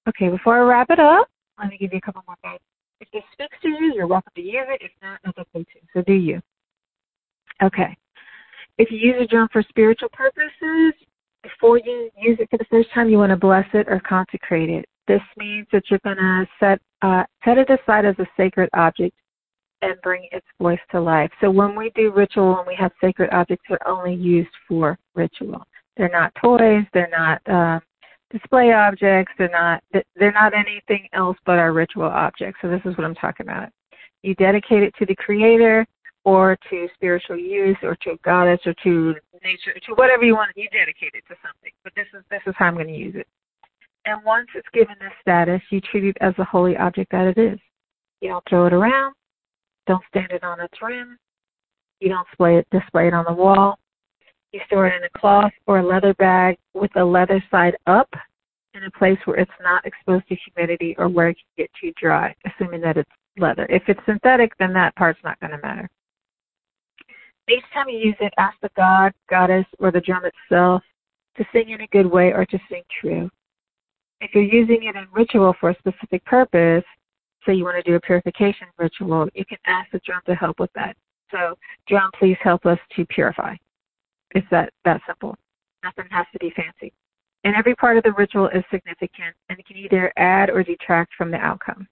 Okay, 0.08 0.30
before 0.30 0.58
I 0.58 0.62
wrap 0.62 0.89
it 0.89 0.99
up, 0.99 1.30
let 1.58 1.69
me 1.69 1.78
give 1.80 1.93
you 1.93 1.97
a 1.97 2.02
couple 2.02 2.21
more 2.28 2.36
guides. 2.43 2.62
If 2.99 3.08
this 3.12 3.23
speaks 3.32 3.56
to 3.62 3.69
you, 3.69 3.93
you're 3.95 4.08
welcome 4.08 4.32
to 4.36 4.41
use 4.41 4.65
it. 4.67 4.82
If 4.82 4.91
not, 5.02 5.19
that's 5.23 5.38
okay 5.38 5.63
too. 5.63 5.80
So 5.93 6.02
do 6.02 6.13
you. 6.13 6.41
Okay. 7.63 7.97
If 8.78 8.91
you 8.91 8.97
use 8.97 9.15
a 9.21 9.28
drum 9.28 9.47
for 9.52 9.63
spiritual 9.69 10.10
purposes, 10.12 10.93
before 11.41 11.78
you 11.78 12.10
use 12.17 12.38
it 12.39 12.49
for 12.49 12.58
the 12.58 12.65
first 12.69 12.89
time, 12.93 13.10
you 13.10 13.17
want 13.17 13.30
to 13.30 13.38
bless 13.38 13.65
it 13.73 13.88
or 13.88 14.02
consecrate 14.02 14.69
it. 14.69 14.86
This 15.08 15.21
means 15.38 15.67
that 15.71 15.84
you're 15.89 15.99
going 16.04 16.17
to 16.17 16.47
set 16.60 16.80
uh, 17.02 17.23
set 17.43 17.58
it 17.58 17.69
aside 17.69 18.06
as 18.06 18.15
a 18.19 18.26
sacred 18.38 18.69
object 18.73 19.15
and 19.82 19.95
bring 20.02 20.28
its 20.32 20.45
voice 20.62 20.80
to 20.91 21.02
life. 21.02 21.30
So 21.41 21.52
when 21.52 21.76
we 21.76 21.91
do 21.95 22.12
ritual 22.12 22.58
and 22.58 22.67
we 22.67 22.76
have 22.76 22.93
sacred 23.02 23.30
objects, 23.34 23.65
they're 23.67 23.86
only 23.86 24.13
used 24.13 24.49
for 24.67 24.97
ritual. 25.13 25.65
They're 25.97 26.10
not 26.10 26.34
toys. 26.41 26.86
They're 26.93 27.10
not 27.10 27.41
uh, 27.47 27.79
display 28.32 28.73
objects. 28.73 29.32
They're 29.38 29.49
not. 29.49 29.84
They're 30.15 30.32
not 30.32 30.53
anything 30.53 31.08
else 31.13 31.38
but 31.45 31.60
our 31.60 31.73
ritual 31.73 32.03
objects. 32.03 32.60
So 32.62 32.69
this 32.69 32.82
is 32.86 32.97
what 32.97 33.06
I'm 33.06 33.15
talking 33.15 33.47
about. 33.47 33.69
You 34.23 34.36
dedicate 34.36 34.84
it 34.84 34.93
to 34.99 35.06
the 35.06 35.15
Creator, 35.15 35.86
or 36.23 36.58
to 36.69 36.88
spiritual 36.95 37.38
use, 37.38 37.77
or 37.84 37.95
to 38.03 38.12
a 38.12 38.17
goddess, 38.23 38.60
or 38.65 38.73
to 38.84 39.15
nature, 39.43 39.73
to 39.86 39.93
whatever 39.95 40.23
you 40.23 40.36
want. 40.36 40.51
You 40.56 40.69
dedicate 40.69 41.12
it 41.13 41.23
to 41.27 41.36
something. 41.43 41.71
But 41.84 41.93
this 41.95 42.08
is 42.13 42.23
this 42.32 42.41
is 42.47 42.53
how 42.58 42.65
I'm 42.65 42.75
going 42.75 42.88
to 42.88 42.93
use 42.93 43.15
it. 43.15 43.27
And 44.06 44.23
once 44.25 44.47
it's 44.56 44.67
given 44.73 44.95
this 44.99 45.12
status, 45.21 45.62
you 45.69 45.79
treat 45.79 46.03
it 46.06 46.17
as 46.21 46.34
the 46.38 46.43
holy 46.43 46.75
object 46.75 47.12
that 47.12 47.27
it 47.27 47.38
is. 47.38 47.60
You 48.21 48.29
don't 48.29 48.43
throw 48.49 48.65
it 48.65 48.73
around. 48.73 49.13
Don't 49.86 50.03
stand 50.10 50.32
it 50.32 50.43
on 50.43 50.60
its 50.60 50.73
rim. 50.82 51.17
You 51.99 52.10
don't 52.10 52.27
display 52.27 52.58
it, 52.58 52.67
display 52.71 53.08
it 53.08 53.13
on 53.13 53.25
the 53.25 53.34
wall. 53.34 53.77
You 54.53 54.61
store 54.67 54.87
it 54.87 54.95
in 54.95 55.03
a 55.03 55.19
cloth 55.19 55.51
or 55.65 55.79
a 55.79 55.85
leather 55.85 56.13
bag 56.13 56.57
with 56.73 56.91
the 56.93 57.03
leather 57.03 57.43
side 57.49 57.75
up 57.87 58.09
in 58.75 58.83
a 58.83 58.91
place 58.91 59.17
where 59.25 59.37
it's 59.37 59.51
not 59.61 59.85
exposed 59.85 60.27
to 60.29 60.35
humidity 60.35 60.95
or 60.99 61.09
where 61.09 61.29
it 61.29 61.37
can 61.37 61.63
get 61.63 61.71
too 61.79 61.91
dry, 61.99 62.35
assuming 62.45 62.81
that 62.81 62.97
it's 62.97 63.09
leather. 63.37 63.65
If 63.69 63.81
it's 63.87 63.99
synthetic, 64.05 64.51
then 64.59 64.71
that 64.73 64.95
part's 64.95 65.19
not 65.23 65.39
going 65.39 65.51
to 65.51 65.57
matter. 65.57 65.89
Each 67.49 67.63
time 67.73 67.89
you 67.89 67.97
use 67.97 68.15
it, 68.19 68.31
ask 68.37 68.55
the 68.61 68.69
god, 68.77 69.11
goddess, 69.27 69.65
or 69.79 69.91
the 69.91 70.01
drum 70.01 70.23
itself 70.23 70.83
to 71.37 71.45
sing 71.51 71.69
in 71.69 71.81
a 71.81 71.87
good 71.87 72.05
way 72.05 72.31
or 72.31 72.45
to 72.45 72.59
sing 72.69 72.83
true. 73.01 73.29
If 74.21 74.35
you're 74.35 74.43
using 74.43 74.83
it 74.83 74.95
in 74.95 75.07
ritual 75.11 75.55
for 75.59 75.71
a 75.71 75.77
specific 75.79 76.23
purpose, 76.25 76.85
say 77.45 77.55
you 77.55 77.63
want 77.63 77.83
to 77.83 77.89
do 77.89 77.95
a 77.95 77.99
purification 77.99 78.67
ritual, 78.77 79.27
you 79.33 79.45
can 79.45 79.57
ask 79.65 79.91
the 79.91 79.99
drum 80.05 80.21
to 80.27 80.35
help 80.35 80.59
with 80.59 80.71
that. 80.75 80.95
So, 81.31 81.55
drum, 81.87 82.11
please 82.17 82.37
help 82.41 82.65
us 82.65 82.77
to 82.95 83.05
purify. 83.07 83.55
It's 84.33 84.47
that 84.51 84.71
that 84.85 85.01
simple. 85.07 85.35
Nothing 85.83 86.05
has 86.11 86.25
to 86.33 86.39
be 86.39 86.51
fancy. 86.55 86.93
And 87.43 87.55
every 87.55 87.75
part 87.75 87.97
of 87.97 88.03
the 88.03 88.13
ritual 88.13 88.47
is 88.49 88.63
significant 88.71 89.35
and 89.49 89.65
can 89.65 89.77
either 89.77 90.13
add 90.17 90.49
or 90.49 90.63
detract 90.63 91.13
from 91.17 91.29
the 91.29 91.37
outcome. 91.37 91.87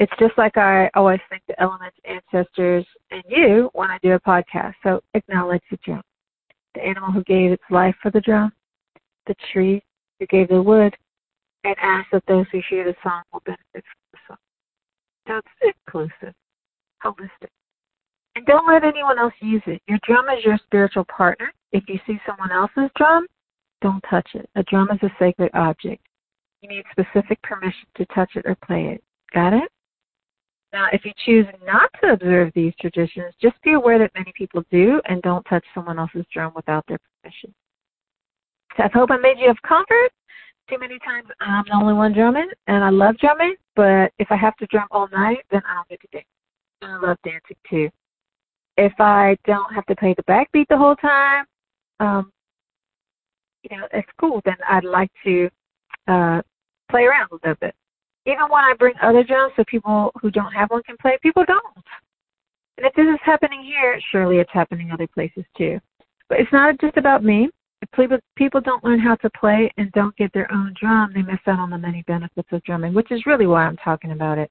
It's 0.00 0.12
just 0.18 0.36
like 0.36 0.56
I 0.56 0.90
always 0.94 1.20
thank 1.30 1.42
the 1.46 1.60
elements, 1.62 1.96
ancestors, 2.04 2.84
and 3.12 3.22
you 3.28 3.70
when 3.74 3.90
I 3.90 3.98
do 4.02 4.12
a 4.12 4.20
podcast. 4.20 4.74
So 4.82 5.00
acknowledge 5.14 5.62
the 5.70 5.78
drum. 5.84 6.02
The 6.74 6.84
animal 6.84 7.12
who 7.12 7.22
gave 7.22 7.52
its 7.52 7.62
life 7.70 7.94
for 8.02 8.10
the 8.10 8.20
drum, 8.20 8.52
the 9.26 9.36
tree 9.52 9.80
who 10.18 10.26
gave 10.26 10.48
the 10.48 10.60
wood, 10.60 10.96
and 11.62 11.76
ask 11.80 12.10
that 12.10 12.24
those 12.26 12.46
who 12.50 12.60
hear 12.68 12.84
the 12.84 12.96
song 13.02 13.22
will 13.32 13.42
benefit 13.46 13.62
from 13.72 13.82
the 14.12 14.18
song. 14.26 14.36
So 15.28 15.38
it's 15.38 15.74
inclusive, 15.86 16.34
holistic. 17.04 17.48
And 18.36 18.44
don't 18.46 18.66
let 18.66 18.84
anyone 18.84 19.18
else 19.18 19.34
use 19.40 19.62
it. 19.66 19.80
Your 19.86 19.98
drum 20.02 20.26
is 20.28 20.44
your 20.44 20.58
spiritual 20.66 21.04
partner. 21.04 21.52
If 21.72 21.84
you 21.88 21.98
see 22.06 22.18
someone 22.26 22.50
else's 22.50 22.90
drum, 22.96 23.26
don't 23.80 24.04
touch 24.10 24.28
it. 24.34 24.48
A 24.56 24.62
drum 24.64 24.88
is 24.92 24.98
a 25.02 25.10
sacred 25.18 25.50
object. 25.54 26.04
You 26.60 26.68
need 26.68 26.84
specific 26.90 27.40
permission 27.42 27.86
to 27.96 28.06
touch 28.06 28.32
it 28.34 28.46
or 28.46 28.56
play 28.64 28.86
it. 28.86 29.04
Got 29.32 29.52
it? 29.52 29.70
Now, 30.72 30.86
if 30.92 31.04
you 31.04 31.12
choose 31.24 31.46
not 31.64 31.88
to 32.02 32.14
observe 32.14 32.50
these 32.54 32.72
traditions, 32.80 33.32
just 33.40 33.54
be 33.62 33.74
aware 33.74 33.98
that 33.98 34.10
many 34.16 34.32
people 34.36 34.64
do 34.72 35.00
and 35.04 35.22
don't 35.22 35.44
touch 35.44 35.64
someone 35.72 36.00
else's 36.00 36.24
drum 36.32 36.52
without 36.56 36.84
their 36.88 36.98
permission. 37.22 37.54
So 38.76 38.82
I 38.82 38.88
hope 38.92 39.10
I 39.12 39.16
made 39.18 39.38
you 39.38 39.50
of 39.50 39.56
comfort. 39.62 40.10
Too 40.68 40.78
many 40.80 40.98
times 41.00 41.28
I'm 41.40 41.64
the 41.68 41.76
only 41.76 41.92
one 41.92 42.12
drumming, 42.12 42.48
and 42.66 42.82
I 42.82 42.90
love 42.90 43.16
drumming, 43.18 43.54
but 43.76 44.12
if 44.18 44.26
I 44.30 44.36
have 44.36 44.56
to 44.56 44.66
drum 44.66 44.88
all 44.90 45.08
night, 45.12 45.44
then 45.52 45.62
I 45.68 45.74
don't 45.74 45.88
get 45.88 46.00
to 46.00 46.08
dance. 46.08 46.26
And 46.82 46.92
I 46.92 47.08
love 47.08 47.18
dancing 47.22 47.56
too. 47.70 47.90
If 48.76 48.92
I 48.98 49.36
don't 49.46 49.72
have 49.72 49.86
to 49.86 49.96
play 49.96 50.14
the 50.16 50.24
backbeat 50.24 50.66
the 50.68 50.76
whole 50.76 50.96
time, 50.96 51.44
um, 52.00 52.32
you 53.62 53.76
know, 53.76 53.86
it's 53.92 54.08
cool. 54.20 54.42
Then 54.44 54.56
I'd 54.68 54.84
like 54.84 55.10
to 55.24 55.48
uh, 56.08 56.42
play 56.90 57.04
around 57.04 57.28
a 57.30 57.34
little 57.34 57.56
bit. 57.60 57.74
Even 58.26 58.48
when 58.48 58.64
I 58.64 58.74
bring 58.78 58.94
other 59.02 59.22
drums 59.22 59.52
so 59.56 59.64
people 59.66 60.10
who 60.20 60.30
don't 60.30 60.52
have 60.52 60.70
one 60.70 60.82
can 60.82 60.96
play, 61.00 61.18
people 61.22 61.44
don't. 61.46 61.84
And 62.76 62.86
if 62.86 62.94
this 62.94 63.06
is 63.06 63.20
happening 63.22 63.62
here, 63.62 64.00
surely 64.10 64.38
it's 64.38 64.50
happening 64.52 64.90
other 64.90 65.06
places 65.06 65.44
too. 65.56 65.78
But 66.28 66.40
it's 66.40 66.52
not 66.52 66.80
just 66.80 66.96
about 66.96 67.22
me. 67.22 67.50
If 67.82 67.90
people 68.36 68.60
don't 68.62 68.82
learn 68.82 68.98
how 68.98 69.14
to 69.16 69.30
play 69.38 69.70
and 69.76 69.92
don't 69.92 70.16
get 70.16 70.32
their 70.32 70.50
own 70.50 70.74
drum, 70.80 71.12
they 71.14 71.22
miss 71.22 71.40
out 71.46 71.58
on 71.58 71.68
the 71.68 71.76
many 71.76 72.02
benefits 72.06 72.48
of 72.50 72.64
drumming, 72.64 72.94
which 72.94 73.12
is 73.12 73.26
really 73.26 73.46
why 73.46 73.64
I'm 73.64 73.76
talking 73.76 74.12
about 74.12 74.38
it. 74.38 74.50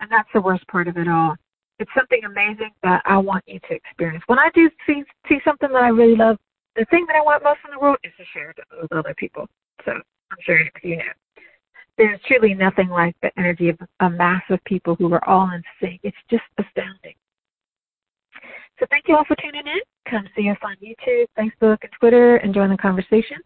And 0.00 0.10
that's 0.12 0.28
the 0.34 0.40
worst 0.40 0.66
part 0.68 0.86
of 0.86 0.98
it 0.98 1.08
all. 1.08 1.34
It's 1.78 1.90
something 1.96 2.20
amazing 2.24 2.70
that 2.82 3.02
I 3.04 3.18
want 3.18 3.44
you 3.46 3.60
to 3.60 3.74
experience. 3.74 4.24
When 4.26 4.38
I 4.38 4.50
do 4.54 4.68
see 4.86 5.04
see 5.28 5.38
something 5.44 5.68
that 5.72 5.82
I 5.82 5.88
really 5.88 6.16
love, 6.16 6.36
the 6.76 6.84
thing 6.86 7.06
that 7.06 7.16
I 7.16 7.22
want 7.22 7.44
most 7.44 7.60
in 7.64 7.70
the 7.72 7.78
world 7.78 7.98
is 8.02 8.12
to 8.18 8.24
share 8.32 8.50
it 8.50 8.58
with 8.80 8.92
other 8.92 9.14
people. 9.16 9.46
So 9.84 9.92
I'm 9.92 10.38
sure 10.42 10.60
you 10.82 10.96
know. 10.96 11.04
There's 11.96 12.20
truly 12.26 12.54
nothing 12.54 12.88
like 12.88 13.16
the 13.22 13.30
energy 13.36 13.68
of 13.68 13.78
a 14.00 14.10
mass 14.10 14.42
of 14.50 14.62
people 14.64 14.94
who 14.94 15.12
are 15.12 15.28
all 15.28 15.50
in 15.50 15.62
sync. 15.80 16.00
It's 16.04 16.16
just 16.30 16.44
astounding. 16.58 17.14
So 18.78 18.86
thank 18.90 19.08
you 19.08 19.16
all 19.16 19.24
for 19.24 19.36
tuning 19.36 19.66
in. 19.66 19.80
Come 20.08 20.28
see 20.36 20.48
us 20.48 20.58
on 20.62 20.76
YouTube, 20.76 21.26
Facebook, 21.36 21.78
and 21.82 21.90
Twitter 21.98 22.36
and 22.36 22.54
join 22.54 22.70
the 22.70 22.76
conversation. 22.76 23.38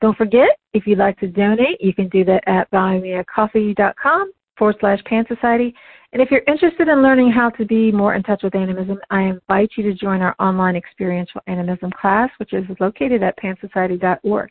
Don't 0.00 0.16
forget, 0.16 0.48
if 0.72 0.86
you'd 0.86 0.98
like 0.98 1.18
to 1.20 1.28
donate, 1.28 1.78
you 1.80 1.92
can 1.92 2.08
do 2.08 2.24
that 2.24 2.42
at 2.46 2.70
buymeacoffee.com 2.70 4.32
forward 4.58 4.76
slash 4.80 5.02
Pan 5.04 5.24
Society. 5.28 5.74
And 6.12 6.20
if 6.20 6.30
you're 6.30 6.42
interested 6.48 6.88
in 6.88 7.02
learning 7.02 7.30
how 7.30 7.50
to 7.50 7.64
be 7.64 7.92
more 7.92 8.14
in 8.14 8.22
touch 8.22 8.42
with 8.42 8.54
animism, 8.54 8.98
I 9.10 9.22
invite 9.22 9.70
you 9.76 9.84
to 9.84 9.94
join 9.94 10.22
our 10.22 10.34
online 10.40 10.76
experiential 10.76 11.40
animism 11.46 11.90
class, 11.90 12.30
which 12.38 12.52
is 12.52 12.64
located 12.80 13.22
at 13.22 13.38
pansociety.org. 13.38 14.50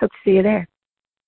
Hope 0.00 0.10
to 0.10 0.16
see 0.24 0.32
you 0.32 0.42
there. 0.42 0.68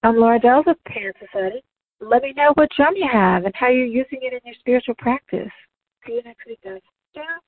I'm 0.03 0.17
Laura 0.17 0.39
Dells 0.39 0.67
of 0.67 0.77
Pan 0.85 1.13
Society. 1.25 1.63
Let 2.01 2.23
me 2.23 2.33
know 2.37 2.53
what 2.55 2.69
drum 2.77 2.95
you 2.97 3.09
have 3.11 3.45
and 3.45 3.55
how 3.57 3.69
you're 3.69 3.85
using 3.85 4.21
it 4.23 4.33
in 4.33 4.41
your 4.45 4.55
spiritual 4.61 4.95
practice. 4.99 5.51
See 6.07 6.15
you 6.15 6.23
next 6.23 6.47
week, 6.47 6.61
guys. 6.63 6.81
Ciao. 7.15 7.39